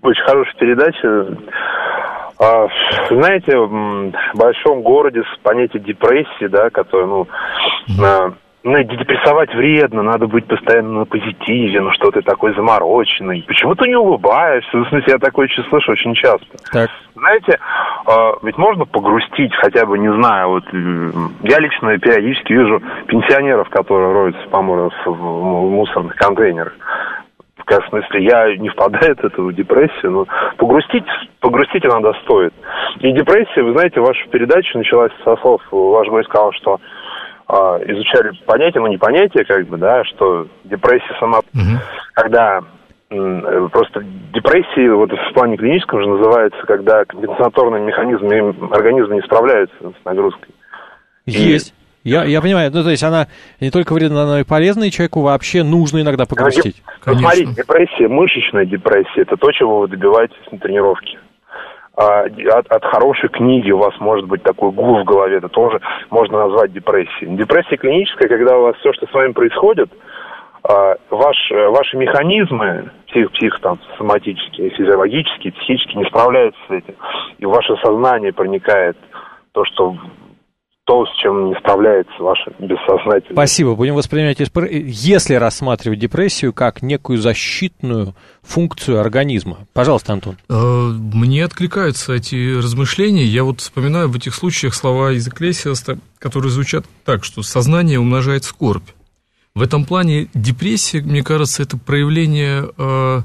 [0.03, 1.39] Очень хорошая передача.
[2.39, 2.69] А,
[3.11, 7.29] знаете, в большом городе с понятием депрессии, да, которое, ну,
[7.89, 8.35] mm
[8.67, 13.45] ну, депрессовать вредно, надо быть постоянно на позитиве, ну что ты такой замороченный.
[13.47, 14.77] Почему ты не улыбаешься?
[14.77, 16.49] В смысле, я такое очень слышу очень часто.
[16.73, 16.91] Так.
[17.15, 17.61] Знаете,
[18.07, 20.65] а, ведь можно погрустить хотя бы, не знаю, вот
[21.43, 26.73] я лично периодически вижу пенсионеров, которые роются, по-моему, в мусорных контейнерах
[27.69, 30.27] в смысле, я не впадаю в эту депрессию, но
[30.57, 31.05] погрустить,
[31.41, 32.55] погрустить иногда стоит.
[33.01, 36.81] И депрессия, вы знаете, ваша передача началась со слов, ваш гость сказал, что
[37.49, 41.79] а, изучали понятие, но не понятие, как бы, да, что депрессия сама, угу.
[42.15, 42.61] когда
[43.09, 44.03] просто
[44.33, 50.55] депрессии вот в плане клиническом же называется, когда компенсаторные механизмы организма не справляются с нагрузкой.
[51.25, 51.73] Есть.
[52.07, 53.27] Я, я понимаю, ну то есть она
[53.61, 56.81] не только вредна, но и полезна, и человеку вообще нужно иногда погрустить.
[57.03, 61.19] Смотрите, депрессия, мышечная депрессия, это то, чего вы добиваетесь на тренировке.
[61.97, 65.81] А, от, от хорошей книги у вас может быть такой гул в голове, это тоже
[66.11, 67.35] можно назвать депрессией.
[67.37, 69.91] Депрессия клиническая, когда у вас все, что с вами происходит,
[70.63, 76.95] а, ваш, ваши механизмы псих, псих там, соматические, физиологические, психические не справляются с этим.
[77.39, 78.97] И в ваше сознание проникает
[79.51, 79.97] то, что
[80.87, 83.33] то, с чем не справляется ваше бессознательное.
[83.33, 83.75] Спасибо.
[83.75, 89.67] Будем воспринимать, если рассматривать депрессию как некую защитную функцию организма.
[89.73, 90.37] Пожалуйста, Антон.
[90.49, 93.25] Э, мне откликаются эти размышления.
[93.25, 98.45] Я вот вспоминаю в этих случаях слова из Экклесиаста, которые звучат так, что сознание умножает
[98.45, 98.89] скорбь.
[99.57, 103.21] В этом плане депрессия, мне кажется, это проявление э,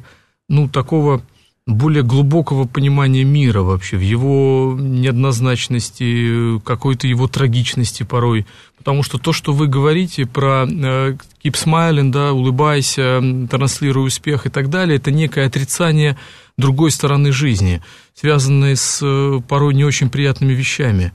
[0.50, 1.22] ну, такого
[1.68, 8.48] более глубокого понимания мира вообще, в его неоднозначности, какой-то его трагичности порой.
[8.78, 14.50] Потому что то, что вы говорите про э, keep smiling, да, улыбайся, транслируй успех и
[14.50, 16.18] так далее, это некое отрицание
[16.58, 17.84] другой стороны жизни,
[18.16, 21.14] связанное с э, порой не очень приятными вещами.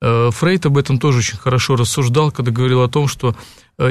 [0.00, 3.36] Э, Фрейд об этом тоже очень хорошо рассуждал, когда говорил о том, что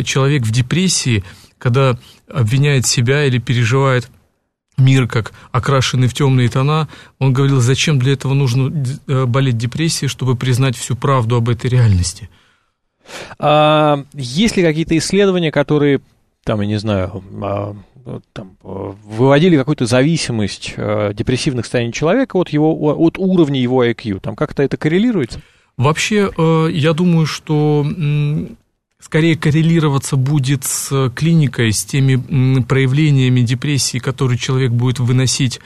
[0.04, 1.24] человек в депрессии,
[1.58, 4.10] когда обвиняет себя или переживает
[4.82, 6.88] мир как окрашенный в темные тона,
[7.20, 8.72] он говорил, зачем для этого нужно
[9.08, 12.30] э, болеть депрессией, чтобы признать всю правду об этой реальности.
[13.40, 16.02] А, есть ли какие-то исследования, которые,
[16.44, 17.76] там, я не знаю, а,
[18.34, 24.20] там, выводили какую-то зависимость а, депрессивных состояний человека от, его, от уровня его IQ?
[24.20, 25.42] Там как-то это коррелируется?
[25.78, 27.86] Вообще, э, я думаю, что
[29.02, 35.60] скорее коррелироваться будет с клиникой, с теми проявлениями депрессии, которые человек будет выносить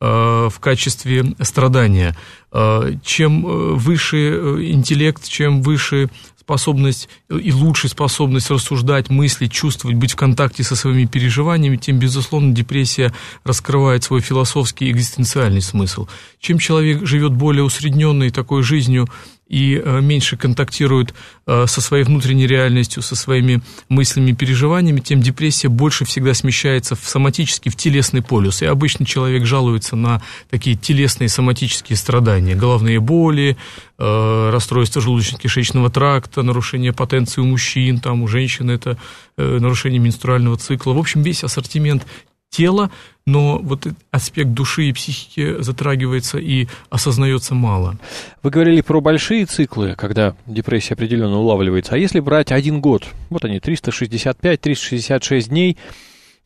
[0.00, 0.06] э,
[0.50, 2.16] в качестве страдания.
[2.50, 6.08] Э, чем э, выше интеллект, чем выше
[6.48, 12.54] способность и лучшая способность рассуждать, мыслить, чувствовать, быть в контакте со своими переживаниями, тем, безусловно,
[12.54, 13.12] депрессия
[13.44, 16.08] раскрывает свой философский экзистенциальный смысл.
[16.40, 19.08] Чем человек живет более усредненной такой жизнью,
[19.48, 21.14] и э, меньше контактируют
[21.46, 27.00] э, со своей внутренней реальностью, со своими мыслями, переживаниями, тем депрессия больше всегда смещается в
[27.00, 28.62] соматический, в телесный полюс.
[28.62, 33.56] И обычно человек жалуется на такие телесные соматические страдания, головные боли,
[33.98, 38.98] э, расстройство желудочно-кишечного тракта, нарушение потенции у мужчин, там у женщин это
[39.36, 40.92] нарушение менструального цикла.
[40.92, 42.04] В общем, весь ассортимент
[42.50, 42.90] тела,
[43.26, 47.98] но вот аспект души и психики затрагивается и осознается мало.
[48.42, 51.94] Вы говорили про большие циклы, когда депрессия определенно улавливается.
[51.94, 55.76] А если брать один год, вот они, 365-366 дней,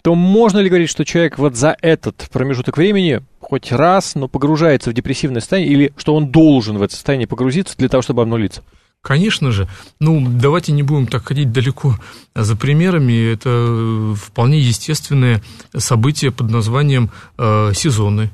[0.03, 4.91] то можно ли говорить, что человек вот за этот промежуток времени хоть раз, но погружается
[4.91, 8.63] в депрессивное состояние, или что он должен в это состояние погрузиться для того, чтобы обнулиться?
[9.01, 9.69] Конечно же.
[9.99, 11.97] Ну, давайте не будем так ходить далеко
[12.37, 13.33] за примерами.
[13.33, 15.43] Это вполне естественное
[15.77, 18.31] событие под названием э, сезоны.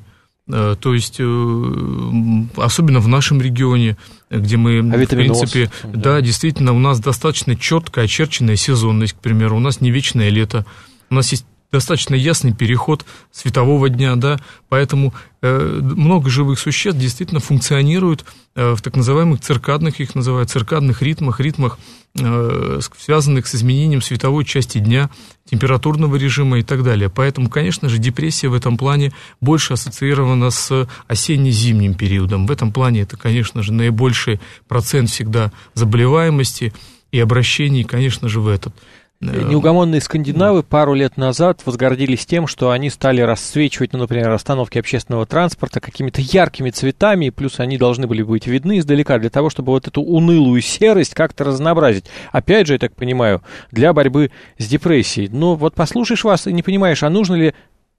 [0.47, 3.97] Э, то есть, э, особенно в нашем регионе,
[4.29, 6.15] где мы, а в принципе, да.
[6.15, 10.67] да, действительно, у нас достаточно четко очерченная сезонность, к примеру, у нас не вечное лето,
[11.09, 17.39] у нас есть достаточно ясный переход светового дня, да, поэтому э, много живых существ действительно
[17.39, 21.77] функционируют э, в так называемых циркадных, их называют циркадных ритмах, ритмах,
[22.19, 25.09] э, связанных с изменением световой части дня,
[25.45, 27.09] температурного режима и так далее.
[27.09, 32.47] Поэтому, конечно же, депрессия в этом плане больше ассоциирована с осенне-зимним периодом.
[32.47, 36.73] В этом плане это, конечно же, наибольший процент всегда заболеваемости
[37.11, 38.73] и обращений, конечно же, в этот.
[39.21, 45.25] Неугомонные скандинавы пару лет назад возгордились тем, что они стали расцвечивать, ну, например, остановки общественного
[45.25, 49.73] транспорта какими-то яркими цветами, и плюс они должны были быть видны издалека для того, чтобы
[49.73, 52.05] вот эту унылую серость как-то разнообразить.
[52.31, 55.27] Опять же, я так понимаю, для борьбы с депрессией.
[55.27, 57.53] Но вот послушаешь вас и не понимаешь, а нужно ли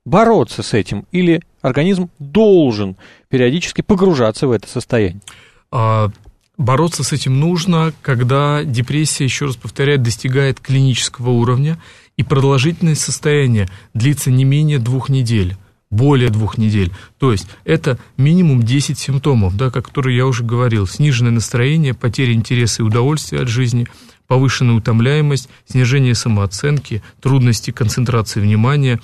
[0.07, 2.97] бороться с этим, или организм должен
[3.29, 5.21] периодически погружаться в это состояние?
[6.61, 11.79] Бороться с этим нужно, когда депрессия, еще раз повторяю, достигает клинического уровня,
[12.19, 15.57] и продолжительность состояния длится не менее двух недель
[15.91, 16.93] более двух недель.
[17.19, 20.87] То есть это минимум 10 симптомов, да, о которых я уже говорил.
[20.87, 23.89] Сниженное настроение, потеря интереса и удовольствия от жизни,
[24.29, 29.01] повышенная утомляемость, снижение самооценки, трудности концентрации внимания,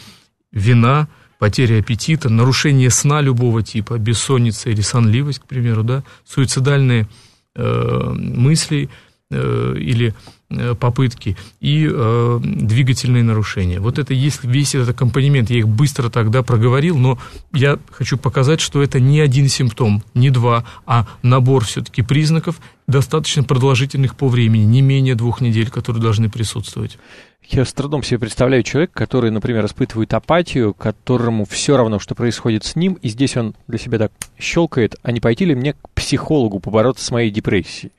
[0.53, 7.09] вина, потеря аппетита, нарушение сна любого типа, бессонница или сонливость, к примеру, да, суицидальные
[7.57, 8.91] мыслей
[9.31, 10.15] э, или
[10.51, 13.81] э, попытки и э, двигательные нарушения.
[13.81, 15.51] Вот это есть весь этот аккомпанемент.
[15.51, 17.19] Я их быстро тогда проговорил, но
[17.53, 23.43] я хочу показать, что это не один симптом, не два, а набор все-таки признаков, достаточно
[23.43, 26.99] продолжительных по времени, не менее двух недель, которые должны присутствовать.
[27.43, 32.65] Я с трудом себе представляю человека, который, например, испытывает апатию, которому все равно, что происходит
[32.65, 35.91] с ним, и здесь он для себя так щелкает, а не пойти ли мне к
[35.91, 37.93] психологу побороться с моей депрессией?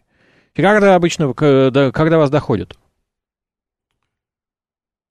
[0.56, 2.78] И когда обычно, когда вас доходит?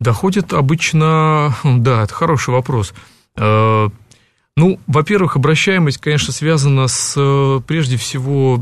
[0.01, 2.93] Доходит обычно, да, это хороший вопрос.
[4.57, 8.61] Э, ну, во-первых, обращаемость, конечно, связана с, прежде всего,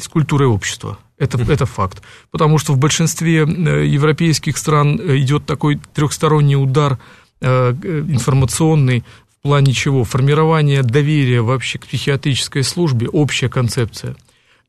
[0.00, 0.98] с культурой общества.
[1.18, 2.02] Это, это факт.
[2.30, 6.98] Потому что в большинстве э, европейских стран э, идет такой трехсторонний удар
[7.42, 9.04] э, информационный
[9.38, 10.04] в плане чего?
[10.04, 14.16] Формирование доверия вообще к психиатрической службе, общая концепция.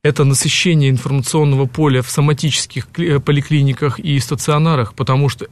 [0.03, 5.45] Это насыщение информационного поля в соматических поликлиниках и стационарах, потому что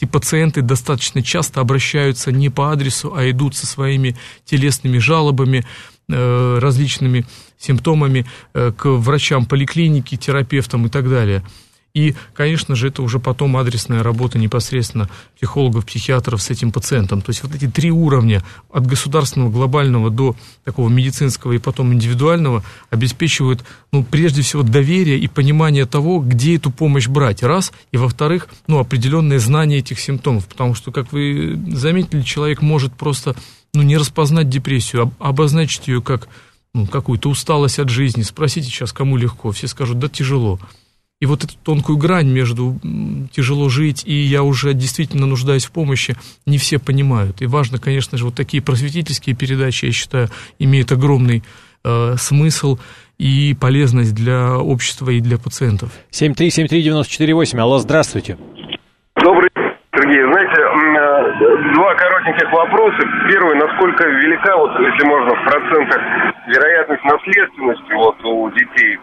[0.00, 5.64] эти пациенты достаточно часто обращаются не по адресу, а идут со своими телесными жалобами,
[6.08, 7.26] различными
[7.58, 11.44] симптомами э, к врачам поликлиники, терапевтам и так далее.
[11.92, 17.20] И, конечно же, это уже потом адресная работа непосредственно психологов, психиатров с этим пациентом.
[17.20, 22.62] То есть вот эти три уровня от государственного, глобального до такого медицинского и потом индивидуального
[22.90, 28.48] обеспечивают, ну, прежде всего, доверие и понимание того, где эту помощь брать, раз, и во-вторых,
[28.68, 33.34] ну, определенное знание этих симптомов, потому что, как вы заметили, человек может просто,
[33.74, 36.28] ну, не распознать депрессию, а обозначить ее как
[36.72, 38.22] ну, какую-то усталость от жизни.
[38.22, 39.50] Спросите сейчас, кому легко.
[39.50, 40.60] Все скажут, да тяжело.
[41.20, 42.76] И вот эту тонкую грань между
[43.30, 47.42] тяжело жить и я уже действительно нуждаюсь в помощи, не все понимают.
[47.42, 50.28] И важно, конечно же, вот такие просветительские передачи, я считаю,
[50.58, 51.42] имеют огромный
[51.84, 52.78] э, смысл
[53.18, 55.90] и полезность для общества и для пациентов.
[56.10, 58.38] 7373948, алло, здравствуйте.
[59.22, 59.50] Добрый
[59.92, 63.02] Сергей, знаете, э, два коротеньких вопроса.
[63.28, 66.00] Первый, насколько велика, вот если можно, в процентах
[66.46, 68.98] вероятность наследственности вот у детей.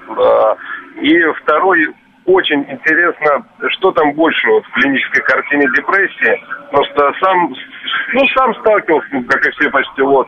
[1.00, 1.94] И второй,
[2.28, 6.44] очень интересно, что там больше вот в клинической картине депрессии.
[6.72, 7.56] Просто сам,
[8.14, 10.28] ну, сам сталкивался, ну, как и все почти, вот,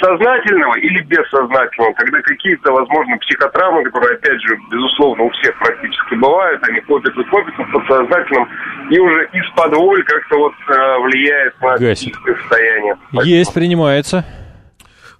[0.00, 6.62] сознательного или бессознательного, когда какие-то, возможно, психотравмы, которые, опять же, безусловно, у всех практически бывают,
[6.68, 8.48] они копятся, копятся в подсознательном,
[8.90, 12.96] и уже из-под воль как-то вот э, влияет на психическое состояние.
[13.24, 14.24] Есть, принимается.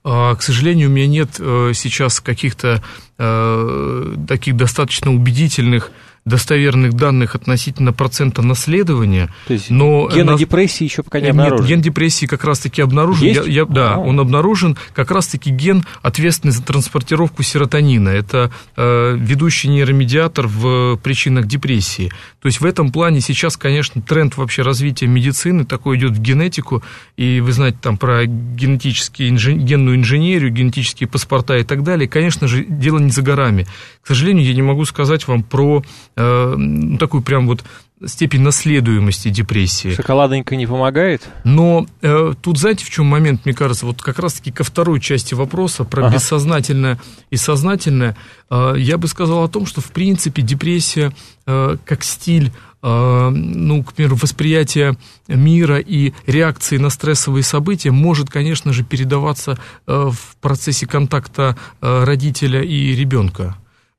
[0.03, 2.81] А, к сожалению, у меня нет э, сейчас каких-то
[3.19, 5.91] э, таких достаточно убедительных
[6.27, 9.31] достоверных данных относительно процента наследования.
[9.47, 10.41] То есть но гена нас...
[10.41, 11.61] депрессии еще пока не обнаружен?
[11.61, 13.27] Нет, ген депрессии как раз-таки обнаружен.
[13.27, 13.47] Есть?
[13.47, 13.99] Я, я, да, а.
[13.99, 14.77] он обнаружен.
[14.93, 18.09] Как раз-таки ген, ответственный за транспортировку серотонина.
[18.09, 22.11] Это э, ведущий нейромедиатор в причинах депрессии.
[22.43, 26.83] То есть в этом плане сейчас, конечно, тренд вообще развития медицины такой идет в генетику.
[27.17, 29.65] И вы знаете там про генетические, инжен...
[29.65, 32.09] генную инженерию, генетические паспорта и так далее.
[32.09, 33.65] Конечно же, дело не за горами.
[34.03, 35.85] К сожалению, я не могу сказать вам про
[36.17, 37.65] э, ну, такую прям вот
[38.05, 39.95] степень наследуемости депрессии.
[39.95, 41.27] Шоколадонька не помогает?
[41.45, 45.35] Но э, тут, знаете, в чем момент, мне кажется, вот как раз-таки ко второй части
[45.35, 46.15] вопроса про ага.
[46.15, 46.99] бессознательное
[47.31, 48.17] и сознательное,
[48.51, 51.13] э, я бы сказал о том, что, в принципе, депрессия
[51.47, 52.53] э, как стиль
[52.83, 59.59] э, ну, к примеру, восприятие мира и реакции на стрессовые события может, конечно же, передаваться
[59.87, 63.57] э, в процессе контакта э, родителя и ребенка.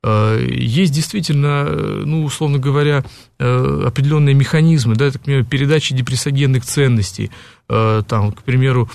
[0.08, 3.03] Э, есть действительно, э, ну, условно говоря,
[3.39, 7.30] э, определенные механизмы, да, так, например, передачи депрессогенных ценностей,
[7.70, 8.89] там, к примеру,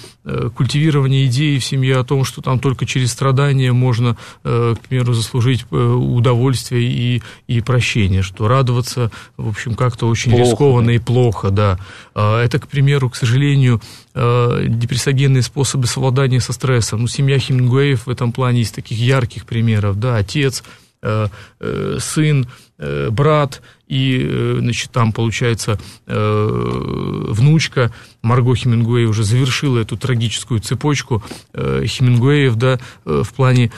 [0.54, 5.70] культивирование идеи в семье о том, что там только через страдания можно, к примеру, заслужить
[5.70, 11.78] удовольствие и, и прощение, что радоваться, в общем, как-то очень плохо, рискованно и плохо, да.
[12.14, 13.82] Это, к примеру, к сожалению,
[14.14, 17.02] депрессогенные способы совладания со стрессом.
[17.02, 20.64] Ну, семья Хемингуэев в этом плане из таких ярких примеров, да, отец–
[21.02, 22.46] сын,
[22.78, 27.92] э, брат и, значит, там, получается, внучка
[28.22, 31.22] Марго Хемингуэй уже завершила эту трагическую цепочку
[31.54, 33.70] Хемингуэев, да, в плане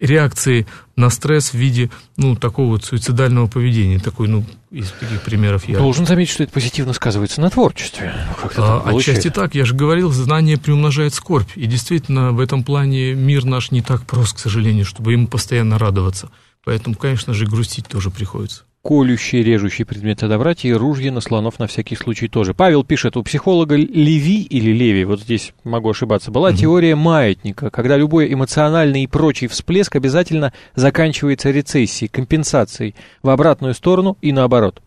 [0.00, 5.68] реакции на стресс в виде, ну, такого вот суицидального поведения, такой, ну, из таких примеров
[5.68, 5.78] я...
[5.78, 8.12] Должен заметить, что это позитивно сказывается на творчестве.
[8.56, 13.44] А, отчасти так, я же говорил, знание приумножает скорбь, и действительно, в этом плане мир
[13.44, 16.30] наш не так прост, к сожалению, чтобы ему постоянно радоваться.
[16.66, 21.66] Поэтому, конечно же, грустить тоже приходится колющие, режущие предметы добрать и ружья на слонов на
[21.66, 22.54] всякий случай тоже.
[22.54, 26.56] Павел пишет, у психолога Леви или Леви, вот здесь могу ошибаться, была угу.
[26.56, 32.94] теория маятника, когда любой эмоциональный и прочий всплеск обязательно заканчивается рецессией, компенсацией
[33.24, 34.80] в обратную сторону и наоборот.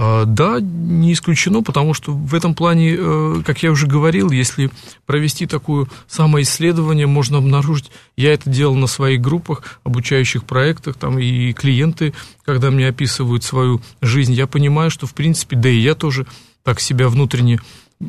[0.00, 4.70] А, да, не исключено, потому что в этом плане, э, как я уже говорил, если
[5.06, 11.52] провести такое самоисследование, можно обнаружить, я это делал на своих группах, обучающих проектах, там и
[11.52, 16.28] клиенты, когда мне описывают свою жизнь, я понимаю, что в принципе, да и я тоже
[16.62, 17.58] так себя внутренне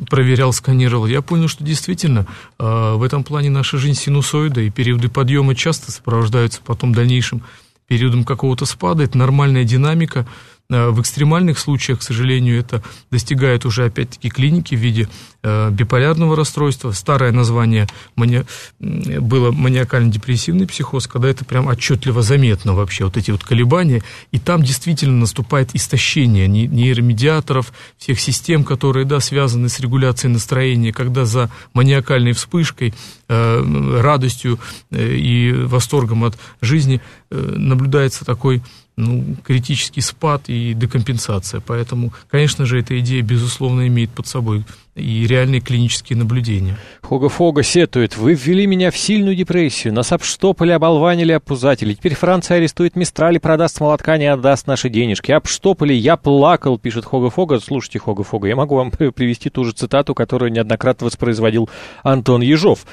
[0.08, 2.24] проверял, сканировал, я понял, что действительно
[2.60, 7.42] э, в этом плане наша жизнь синусоида, и периоды подъема часто сопровождаются потом дальнейшим
[7.88, 10.24] периодом какого-то спада, это нормальная динамика,
[10.70, 15.08] в экстремальных случаях, к сожалению, это достигает уже опять-таки клиники в виде
[15.42, 16.92] э, биполярного расстройства.
[16.92, 18.42] Старое название мани...
[18.78, 24.02] было маниакально-депрессивный психоз, когда это прям отчетливо заметно вообще, вот эти вот колебания.
[24.30, 31.24] И там действительно наступает истощение нейромедиаторов, всех систем, которые, да, связаны с регуляцией настроения, когда
[31.24, 32.94] за маниакальной вспышкой,
[33.28, 34.60] э, радостью
[34.92, 37.00] и восторгом от жизни
[37.30, 38.62] наблюдается такой
[38.96, 41.60] ну, критический спад и декомпенсация.
[41.66, 44.64] Поэтому, конечно же, эта идея, безусловно, имеет под собой
[44.94, 46.76] и реальные клинические наблюдения.
[47.02, 48.16] Хога-фога сетует.
[48.16, 49.94] Вы ввели меня в сильную депрессию.
[49.94, 51.94] Нас обштопали, оболванили, опузатели.
[51.94, 55.32] Теперь Франция арестует Мистрали, продаст молотка, не отдаст наши денежки.
[55.32, 57.60] Обштопали, я плакал, пишет Хога-фога.
[57.60, 61.70] Слушайте, Хога-фога, я могу вам привести ту же цитату, которую неоднократно воспроизводил
[62.02, 62.84] Антон Ежов.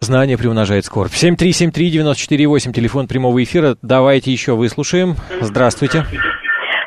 [0.00, 1.10] Знание приумножает скорбь.
[1.10, 3.76] 7373948, телефон прямого эфира.
[3.82, 5.16] Давайте еще выслушаем.
[5.40, 6.04] Здравствуйте.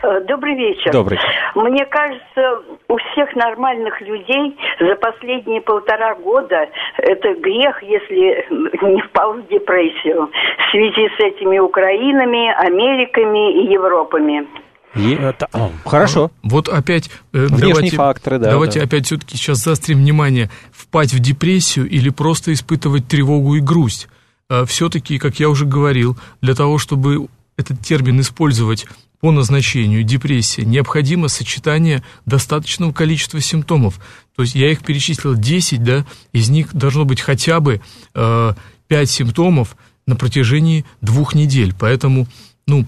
[0.04, 0.94] Э, добрый вечер.
[0.94, 1.20] Добрый.
[1.56, 9.34] Мне кажется, у всех нормальных людей за последние полтора года это грех, если не впал
[9.34, 14.48] в депрессию в связи с этими Украинами, Америками и Европами.
[14.96, 15.48] И это,
[15.86, 16.32] хорошо.
[16.44, 17.10] Вот опять...
[17.34, 18.52] Э, Внешние давайте, факторы, да.
[18.52, 18.86] Давайте да.
[18.86, 20.50] опять все-таки сейчас заострим внимание.
[20.92, 24.10] Впасть в депрессию или просто испытывать тревогу и грусть.
[24.50, 28.86] А все-таки, как я уже говорил, для того, чтобы этот термин использовать
[29.22, 34.02] по назначению депрессия, необходимо сочетание достаточного количества симптомов.
[34.36, 37.80] То есть я их перечислил 10, да, из них должно быть хотя бы
[38.14, 38.54] э,
[38.90, 41.74] 5 симптомов на протяжении двух недель.
[41.80, 42.28] Поэтому
[42.72, 42.86] ну,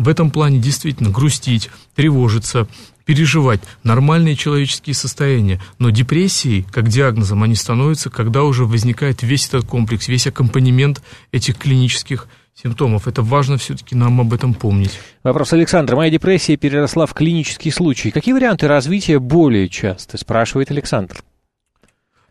[0.00, 2.66] в этом плане действительно грустить, тревожиться,
[3.04, 5.60] переживать нормальные человеческие состояния.
[5.78, 11.58] Но депрессией, как диагнозом, они становятся, когда уже возникает весь этот комплекс, весь аккомпанемент этих
[11.58, 13.08] клинических симптомов.
[13.08, 14.98] Это важно все-таки нам об этом помнить.
[15.22, 15.96] Вопрос Александра.
[15.96, 18.10] Моя депрессия переросла в клинический случай.
[18.10, 20.16] Какие варианты развития более часто?
[20.16, 21.22] Спрашивает Александр.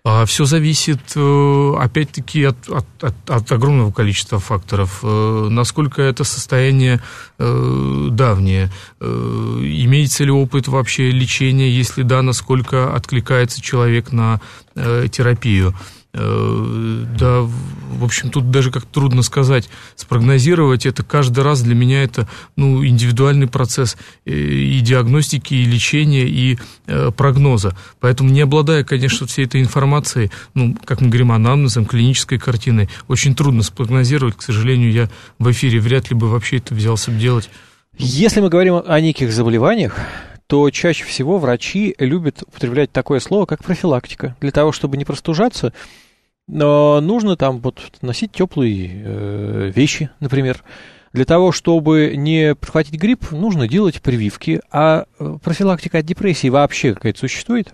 [0.04, 5.02] А все зависит, э, опять-таки, от, от, от, от огромного количества факторов.
[5.04, 7.00] Э, насколько это состояние
[7.38, 14.42] э, давнее, имеется ли опыт вообще лечения, если да, насколько откликается человек на
[14.74, 15.76] терапию.
[16.14, 22.04] Э, да, в общем, тут даже как трудно сказать, спрогнозировать это каждый раз для меня
[22.04, 23.96] это ну, индивидуальный процесс
[24.26, 26.58] э, и диагностики, и лечения, и
[26.88, 27.78] э, прогноза.
[28.00, 33.34] Поэтому, не обладая, конечно, всей этой информацией, ну, как мы говорим, анамнезом, клинической картиной, очень
[33.36, 34.36] трудно спрогнозировать.
[34.36, 35.10] К сожалению, я
[35.40, 37.50] в эфире вряд ли бы вообще это взялся бы делать.
[37.98, 39.96] Если мы говорим о неких заболеваниях,
[40.52, 44.36] то чаще всего врачи любят употреблять такое слово, как профилактика.
[44.42, 45.72] Для того, чтобы не простужаться,
[46.46, 50.62] но нужно там вот носить теплые э, вещи, например.
[51.14, 54.60] Для того, чтобы не подхватить грипп, нужно делать прививки.
[54.74, 57.74] А э, профилактика от депрессии вообще какая-то существует?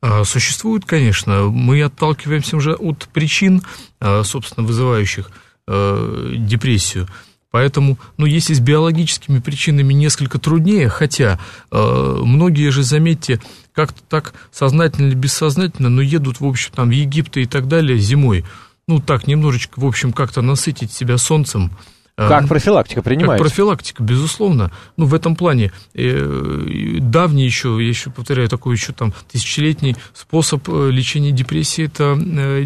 [0.00, 1.50] А, существует, конечно.
[1.50, 3.62] Мы отталкиваемся уже от причин,
[4.00, 5.30] а, собственно, вызывающих
[5.68, 7.06] э, депрессию.
[7.52, 11.38] Поэтому, ну, если с биологическими причинами несколько труднее, хотя
[11.70, 13.40] э, многие же, заметьте,
[13.74, 17.98] как-то так сознательно или бессознательно, но едут, в общем, там, в Египет и так далее
[17.98, 18.44] зимой.
[18.88, 21.70] Ну, так, немножечко, в общем, как-то насытить себя солнцем.
[22.16, 23.44] Э, как профилактика принимается?
[23.44, 24.72] Как профилактика, безусловно.
[24.96, 30.66] Ну, в этом плане э, давний еще, я еще повторяю, такой еще там тысячелетний способ
[30.70, 32.64] э, лечения депрессии, это э,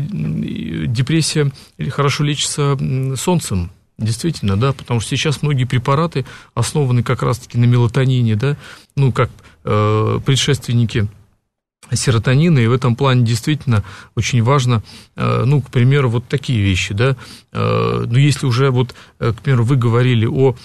[0.87, 1.51] депрессия
[1.91, 2.79] хорошо лечится
[3.17, 3.73] солнцем.
[3.99, 8.57] Действительно, да, потому что сейчас многие препараты основаны как раз-таки на мелатонине, да,
[8.95, 9.31] ну, как
[9.65, 11.09] э, предшественники
[11.91, 13.85] серотонина, и в этом плане действительно
[14.15, 14.83] очень важно,
[15.15, 17.17] э, ну, к примеру, вот такие вещи, да,
[17.53, 20.57] ну, если уже вот, э, к примеру, вы говорили о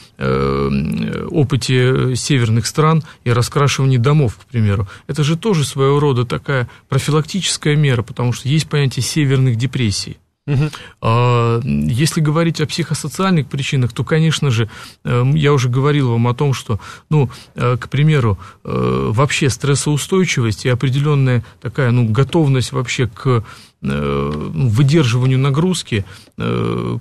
[1.31, 7.77] опыте северных стран и раскрашивании домов, к примеру, это же тоже своего рода такая профилактическая
[7.77, 10.17] мера, потому что есть понятие северных депрессий,
[10.47, 11.61] Угу.
[11.63, 14.69] Если говорить о психосоциальных причинах, то, конечно же,
[15.03, 16.79] эм, я уже говорил вам о том, что,
[17.11, 23.43] ну, э, к примеру, э, вообще стрессоустойчивость и определенная такая, ну, готовность вообще к
[23.83, 26.05] э, выдерживанию нагрузки,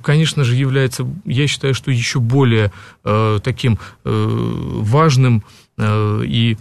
[0.02, 2.72] конечно же, является, я считаю, что еще более
[3.02, 5.44] таким важным
[5.80, 6.56] и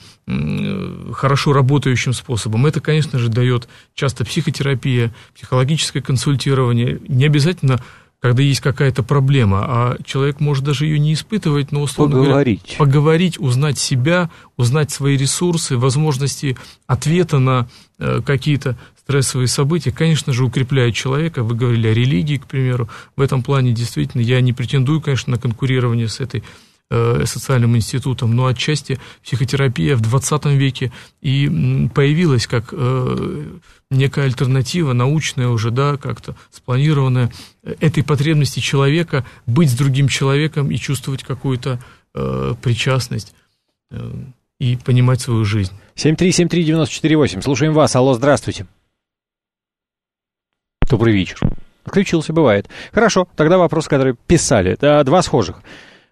[1.13, 2.65] хорошо работающим способом.
[2.65, 6.99] Это, конечно же, дает часто психотерапия, психологическое консультирование.
[7.07, 7.79] Не обязательно
[8.21, 12.61] когда есть какая-то проблема, а человек может даже ее не испытывать, но условно поговорить.
[12.63, 20.33] говоря, поговорить, узнать себя, узнать свои ресурсы, возможности ответа на э, какие-то стрессовые события, конечно
[20.33, 21.43] же, укрепляет человека.
[21.43, 22.89] Вы говорили о религии, к примеру.
[23.15, 26.43] В этом плане действительно я не претендую, конечно, на конкурирование с этой
[26.91, 33.45] Э, социальным институтом, но отчасти психотерапия в 20 веке и появилась как э,
[33.91, 37.31] некая альтернатива, научная уже, да, как-то спланированная,
[37.61, 41.79] э, этой потребности человека быть с другим человеком и чувствовать какую-то
[42.63, 43.35] причастность
[44.59, 45.73] и понимать свою жизнь.
[45.95, 48.65] 7373948, слушаем вас, алло, здравствуйте.
[50.89, 51.39] Добрый вечер.
[51.85, 52.67] Отключился, бывает.
[52.91, 54.75] Хорошо, тогда вопрос, который писали.
[55.03, 55.61] Два схожих.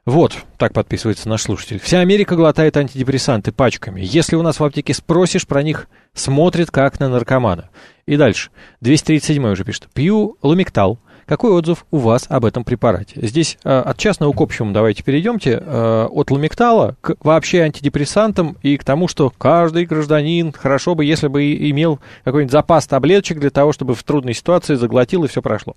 [0.07, 1.81] Вот, так подписывается наш слушатель.
[1.83, 3.99] Вся Америка глотает антидепрессанты пачками.
[4.01, 7.69] Если у нас в аптеке спросишь про них, смотрит как на наркомана.
[8.05, 8.49] И дальше.
[8.79, 9.89] 237 уже пишет.
[9.93, 10.97] Пью лумиктал.
[11.25, 13.19] Какой отзыв у вас об этом препарате?
[13.27, 15.61] Здесь э, от частного к общему давайте перейдемте.
[15.61, 21.27] Э, от ламиктала к вообще антидепрессантам и к тому, что каждый гражданин хорошо бы, если
[21.27, 25.75] бы имел какой-нибудь запас таблеточек для того, чтобы в трудной ситуации заглотил и все прошло.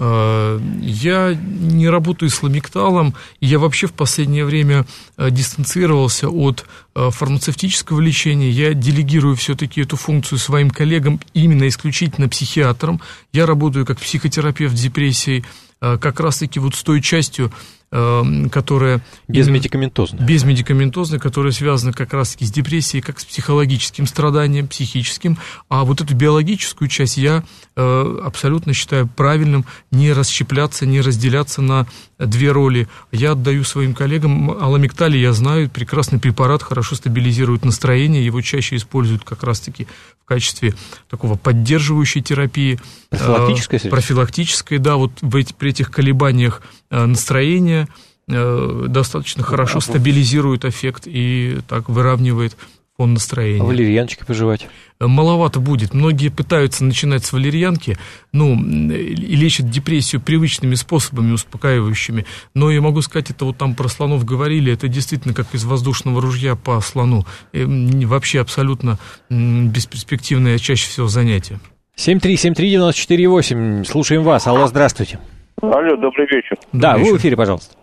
[0.00, 4.86] Э, я не работаю с ламикталом, я вообще в последнее время
[5.16, 8.50] э, дистанцировался от э, фармацевтического лечения.
[8.50, 13.00] Я делегирую все-таки эту функцию своим коллегам, именно исключительно психиатрам.
[13.32, 15.44] Я работаю как психотерапевт с депрессией,
[15.80, 17.52] как раз-таки вот с той частью
[17.90, 19.00] Эм, которая...
[19.28, 20.26] Безмедикаментозная.
[20.26, 25.38] Безмедикаментозная, которая связана как раз-таки с депрессией, как с психологическим страданием, психическим.
[25.70, 27.44] А вот эту биологическую часть я
[27.76, 31.86] э, абсолютно считаю правильным не расщепляться, не разделяться на
[32.18, 32.88] две роли.
[33.12, 39.24] Я отдаю своим коллегам, аламиктали я знаю, прекрасный препарат, хорошо стабилизирует настроение, его чаще используют
[39.24, 39.86] как раз-таки
[40.22, 40.74] в качестве
[41.08, 42.78] такого поддерживающей терапии.
[43.10, 43.76] Профилактической?
[43.76, 47.88] Э, профилактической, да, вот в эти, при этих колебаниях э, настроения
[48.28, 52.56] э, достаточно хорошо стабилизирует эффект и так выравнивает
[52.98, 53.62] фон настроения.
[53.62, 54.66] А валерьяночки пожевать?
[54.98, 55.94] Маловато будет.
[55.94, 57.96] Многие пытаются начинать с валерьянки,
[58.32, 62.26] ну, и лечат депрессию привычными способами успокаивающими.
[62.54, 66.20] Но я могу сказать, это вот там про слонов говорили, это действительно как из воздушного
[66.20, 67.24] ружья по слону.
[67.52, 68.98] Вообще абсолютно
[69.30, 71.60] бесперспективное чаще всего занятие.
[71.96, 74.46] 7373948, слушаем вас.
[74.48, 75.20] Алло, здравствуйте.
[75.62, 76.56] Алло, добрый вечер.
[76.72, 77.76] Да, вы в эфире, пожалуйста.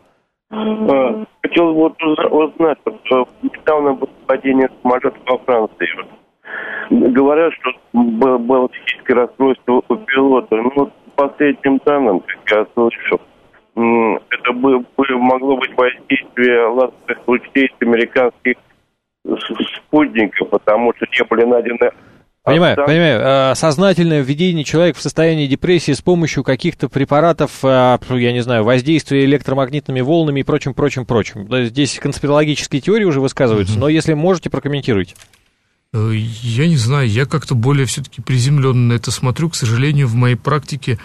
[0.56, 5.88] А, Хотел вот уз- узнать, вот, э, недавно было падение самолета во Франции.
[6.90, 10.56] Говорят, что было, психическое расстройство у пилота.
[10.56, 13.20] Ну, вот по последним данным, как я слышал,
[13.76, 18.56] это бы, бы могло быть воздействие лазерных лучей с американских
[19.76, 21.92] спутников, потому что не были найдены
[22.46, 22.88] Понимаю, останки.
[22.90, 23.22] понимаю.
[23.52, 28.64] Э, Сознательное введение человека в состояние депрессии с помощью каких-то препаратов, э, я не знаю,
[28.64, 31.48] воздействия электромагнитными волнами и прочим, прочим, прочим.
[31.48, 35.16] Да, Здесь конспирологические теории уже высказываются, но если можете, прокомментируйте.
[35.92, 39.50] Э, Я не знаю, я как-то более все-таки приземленно на это смотрю.
[39.50, 41.00] К сожалению, в моей практике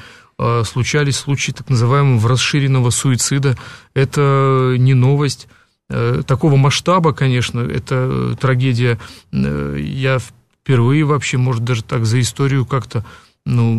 [0.65, 3.57] случались случаи так называемого расширенного суицида.
[3.93, 5.49] Это не новость.
[5.89, 8.99] Такого масштаба, конечно, это трагедия.
[9.33, 10.19] Я
[10.71, 13.05] впервые вообще, может, даже так за историю как-то
[13.47, 13.77] ну,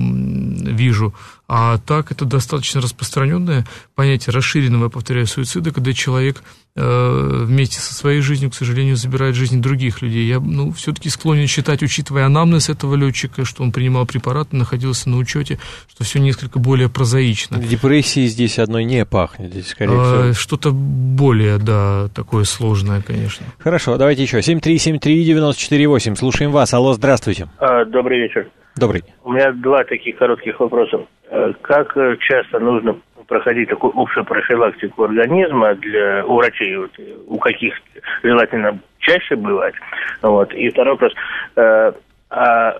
[0.73, 1.13] вижу.
[1.47, 6.43] А так это достаточно распространенное понятие расширенного, я повторяю, суицида, когда человек
[6.75, 10.25] э, вместе со своей жизнью, к сожалению, забирает жизни других людей.
[10.25, 15.17] Я, ну, все-таки склонен считать, учитывая анамнез этого летчика, что он принимал препараты, находился на
[15.17, 15.59] учете,
[15.89, 17.57] что все несколько более прозаично.
[17.59, 20.33] Депрессии здесь одной не пахнет, здесь, скорее А, всего.
[20.33, 23.45] Что-то более, да, такое сложное, конечно.
[23.59, 24.39] Хорошо, давайте еще.
[24.39, 26.73] 7373948, слушаем вас.
[26.73, 27.49] Алло, здравствуйте.
[27.59, 28.49] А, Добрый вечер.
[28.81, 29.03] Добрый.
[29.23, 31.05] У меня два таких коротких вопроса.
[31.29, 37.15] Э, Как э, часто нужно проходить такую общую профилактику организма для у врачей, вот, э,
[37.27, 37.75] у каких
[38.23, 39.75] желательно чаще бывать?
[40.23, 40.51] Вот.
[40.53, 41.13] И второй вопрос.
[41.55, 41.91] Э,
[42.29, 42.73] О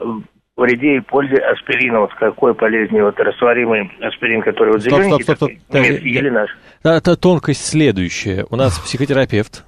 [0.57, 2.01] вреде и пользе аспирина.
[2.01, 5.51] Вот какой полезнее вот растворимый аспирин, который вот Стоп, стоп, зелененький стоп, стоп.
[5.69, 6.49] такой, или наш?
[6.83, 8.45] Это тонкость следующая.
[8.49, 9.65] У нас психотерапевт,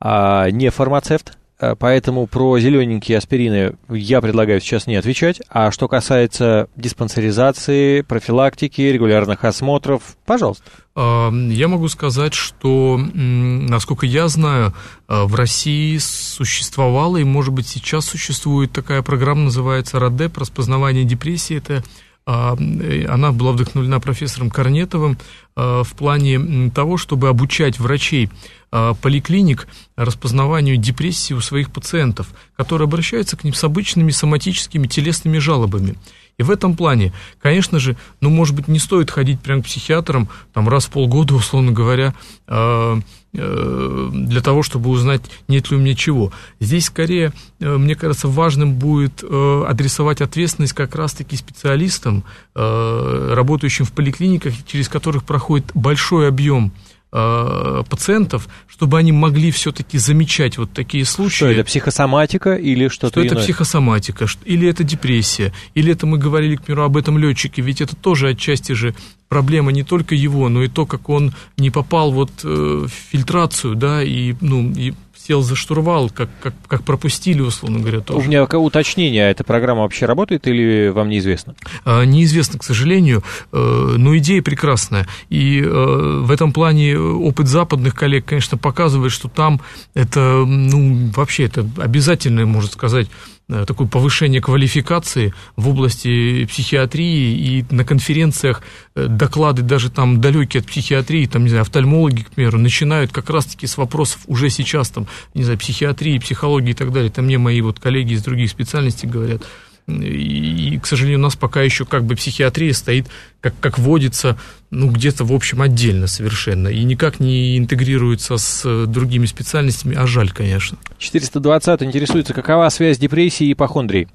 [0.00, 1.45] а не фармацевт, а,
[1.78, 5.40] поэтому про зелененькие аспирины я предлагаю сейчас не отвечать.
[5.48, 10.64] А что касается диспансеризации, профилактики, регулярных осмотров, пожалуйста.
[10.94, 14.74] А, Я могу сказать, что, насколько я знаю,
[15.08, 21.56] а, в России существовала и, может быть, сейчас существует такая программа, называется «РАДЕП», распознавание депрессии.
[21.56, 21.82] Это
[22.26, 25.18] э, она была вдохновлена профессором Корнетовым
[25.54, 28.28] в плане того, чтобы обучать врачей
[28.70, 35.96] поликлиник распознаванию депрессии у своих пациентов, которые обращаются к ним с обычными соматическими телесными жалобами.
[36.38, 40.28] И в этом плане, конечно же, ну, может быть, не стоит ходить прям к психиатрам
[40.52, 42.14] там раз в полгода, условно говоря,
[42.46, 43.00] э,
[43.32, 46.32] э, для того, чтобы узнать, нет ли у меня чего.
[46.60, 52.22] Здесь скорее, э, мне кажется, важным будет э, адресовать ответственность как раз-таки специалистам,
[52.54, 56.70] э, работающим в поликлиниках, через которых проходит большой объем
[57.16, 61.36] э, пациентов, чтобы они могли все-таки замечать вот такие случаи.
[61.36, 63.44] Что это, психосоматика или что-то Что это иное?
[63.44, 67.96] психосоматика, или это депрессия, или это мы говорили, к примеру, об этом летчике, ведь это
[67.96, 68.94] тоже отчасти же
[69.28, 73.74] проблема не только его, но и то, как он не попал вот э, в фильтрацию,
[73.74, 74.92] да, и, ну, и
[75.26, 78.28] сел за штурвал, как, как, как пропустили, условно говоря, У тоже.
[78.28, 81.54] меня ка- уточнение, а эта программа вообще работает или вам неизвестно?
[81.84, 83.22] А, Неизвестно, к сожалению,
[83.52, 83.56] э,
[83.98, 85.06] но идея прекрасная.
[85.28, 89.60] И э, в этом плане опыт западных коллег, конечно, показывает, что там
[89.94, 93.08] это, ну, вообще это обязательное, можно сказать,
[93.48, 98.62] такое повышение квалификации в области психиатрии, и на конференциях
[98.94, 103.30] э, доклады даже там далекие от психиатрии, там, не знаю, офтальмологи, к примеру, начинают как
[103.30, 107.10] раз-таки с вопросов уже сейчас, там, не знаю, психиатрии, психологии и так далее.
[107.10, 109.42] Там мне мои вот коллеги из других специальностей говорят.
[109.88, 113.06] И, и, к сожалению, у нас пока еще как бы психиатрия стоит,
[113.40, 114.36] как, как водится,
[114.70, 116.68] ну, где-то, в общем, отдельно совершенно.
[116.68, 120.76] И никак не интегрируется с э, другими специальностями, а жаль, конечно.
[120.98, 124.08] 420 интересуется, какова связь депрессии и ипохондрии?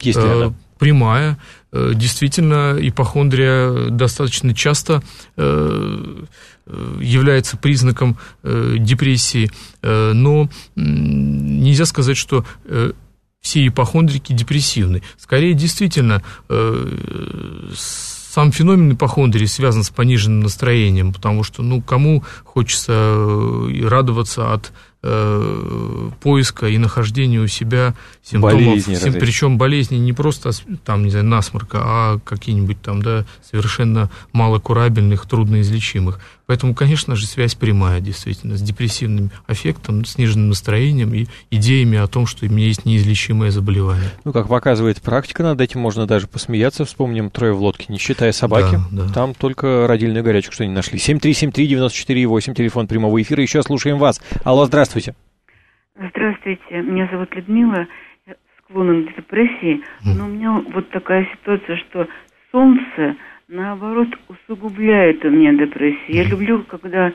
[0.00, 0.54] Есть ли Э, она?
[0.78, 1.36] прямая.
[1.72, 5.02] Э, Действительно, ипохондрия достаточно часто
[7.00, 9.50] является признаком депрессии,
[9.82, 12.44] но нельзя сказать, что
[13.42, 15.02] все ипохондрики депрессивны.
[15.18, 22.92] Скорее, действительно, э, сам феномен ипохондрии связан с пониженным настроением, потому что, ну, кому хочется
[22.94, 24.72] э, радоваться от
[25.02, 30.50] э, поиска и нахождения у себя симптомов, Болезни сим- причем болезни не просто
[30.84, 36.20] там, не знаю, насморка, а какие-нибудь там, да, совершенно малокурабельных, трудноизлечимых.
[36.46, 42.26] Поэтому, конечно же, связь прямая, действительно, с депрессивным аффектом, сниженным настроением и идеями о том,
[42.26, 44.10] что у меня есть неизлечимое заболевание.
[44.24, 46.84] Ну, как показывает практика, над этим можно даже посмеяться.
[46.84, 48.78] Вспомним «Трое в лодке», не считая собаки.
[48.90, 49.12] Да, да.
[49.12, 50.98] Там только родильную горячку что не нашли.
[50.98, 53.42] 7373948, телефон прямого эфира.
[53.42, 54.20] Еще слушаем вас.
[54.44, 55.14] Алло, здравствуйте.
[55.96, 57.86] Здравствуйте, меня зовут Людмила.
[58.72, 62.08] Я склонен к депрессии, но у меня вот такая ситуация, что
[62.50, 63.16] солнце,
[63.48, 66.16] наоборот, усугубляет у меня депрессию.
[66.16, 67.12] Я люблю, когда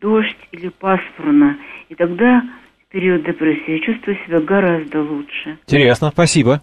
[0.00, 1.56] дождь или пасмурно,
[1.88, 2.42] и тогда
[2.86, 5.58] в период депрессии я чувствую себя гораздо лучше.
[5.66, 6.60] Интересно, спасибо.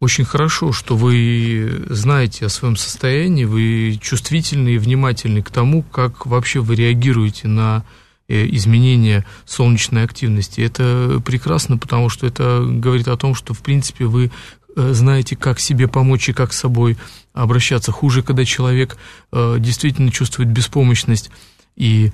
[0.00, 6.26] Очень хорошо, что вы знаете о своем состоянии, вы чувствительны и внимательны к тому, как
[6.26, 7.84] вообще вы реагируете на
[8.28, 10.60] э, изменения солнечной активности.
[10.60, 14.30] Это прекрасно, потому что это говорит о том, что, в принципе, вы
[14.76, 16.96] э, знаете, как себе помочь и как с собой
[17.32, 17.92] обращаться.
[17.92, 18.96] Хуже, когда человек
[19.32, 21.30] э, действительно чувствует беспомощность
[21.76, 22.10] и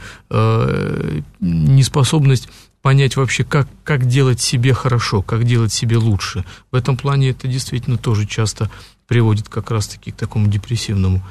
[1.40, 2.50] неспособность
[2.82, 6.44] понять вообще, как, как делать себе хорошо, как делать себе лучше.
[6.70, 8.70] В этом плане это действительно тоже часто
[9.06, 11.22] приводит как раз-таки к такому депрессивному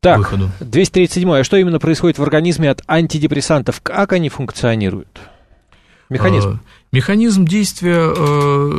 [0.00, 0.50] так, выходу.
[0.60, 1.30] 237.
[1.30, 3.80] А что именно происходит в организме от антидепрессантов?
[3.82, 5.20] Как они функционируют?
[6.08, 6.60] Механизм.
[6.92, 8.70] Механизм действия, э,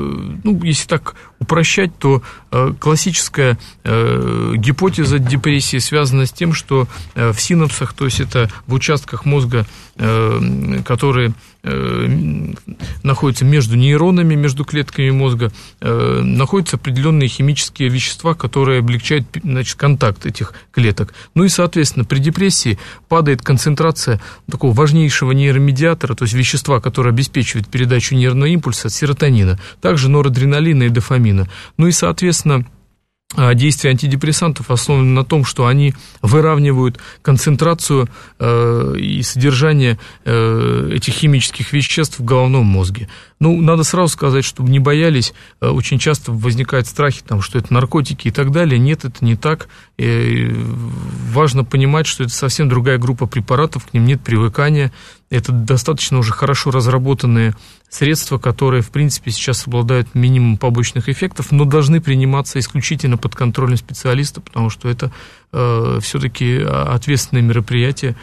[0.44, 7.36] ну, если так упрощать, то э, классическая э, гипотеза депрессии связана с тем, что в
[7.40, 9.66] синапсах, то есть это в участках мозга,
[10.86, 11.34] которые
[13.04, 20.54] находятся между нейронами, между клетками мозга, находятся определенные химические вещества, которые облегчают значит, контакт этих
[20.72, 21.14] клеток.
[21.36, 27.68] Ну и, соответственно, при депрессии падает концентрация такого важнейшего нейромедиатора, то есть вещества, которое обеспечивает
[27.68, 31.48] передачу нервного импульса, серотонина, также норадреналина и дофамина.
[31.78, 32.66] Ну и, соответственно,
[33.34, 41.14] а, действие антидепрессантов основано на том, что они выравнивают концентрацию э, и содержание э, этих
[41.14, 43.08] химических веществ в головном мозге.
[43.40, 47.74] Ну, надо сразу сказать, чтобы не боялись, э, очень часто возникают страхи, там, что это
[47.74, 48.78] наркотики и так далее.
[48.78, 49.70] Нет, это не так.
[49.98, 50.54] И
[51.32, 54.92] важно понимать, что это совсем другая группа препаратов, к ним нет привыкания.
[55.32, 57.56] Это достаточно уже хорошо разработанные
[57.90, 63.78] средства, которые, в принципе, сейчас обладают минимум побочных эффектов, но должны приниматься исключительно под контролем
[63.78, 65.10] специалиста, потому что это
[65.54, 68.18] э, все-таки ответственное мероприятие,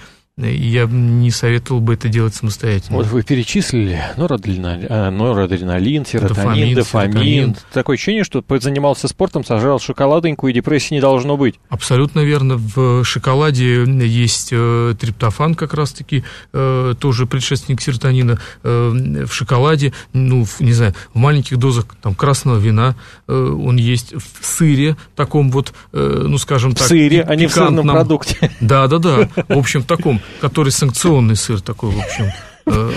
[0.47, 2.99] я не советовал бы это делать самостоятельно.
[2.99, 6.75] Вот вы перечислили норадреналин, а, норадреналин серотонин, дофамин.
[6.75, 7.57] дофамин.
[7.73, 11.57] Такое ощущение, что занимался спортом, сожрал шоколадоньку, и депрессии не должно быть.
[11.69, 12.57] Абсолютно верно.
[12.57, 18.39] В шоколаде есть э, триптофан как раз-таки, э, тоже предшественник серотонина.
[18.63, 22.95] Э, в шоколаде, ну, в, не знаю, в маленьких дозах там, красного вина
[23.27, 24.15] э, он есть.
[24.15, 26.87] В сыре таком вот, э, ну, скажем так...
[26.87, 28.51] В сыре, а не в сырном продукте.
[28.61, 29.29] Да-да-да.
[29.49, 32.31] В общем, таком который санкционный сыр такой, в общем.
[32.67, 32.93] Э,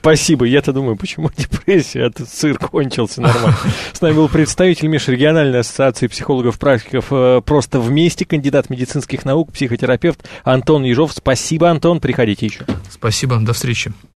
[0.00, 0.44] Спасибо.
[0.44, 2.06] Я-то думаю, почему депрессия?
[2.06, 3.56] Этот сыр кончился нормально.
[3.92, 10.82] С нами был представитель Межрегиональной ассоциации психологов-практиков э, «Просто вместе», кандидат медицинских наук, психотерапевт Антон
[10.82, 11.12] Ежов.
[11.12, 12.00] Спасибо, Антон.
[12.00, 12.64] Приходите еще.
[12.90, 13.38] Спасибо.
[13.38, 13.92] До встречи.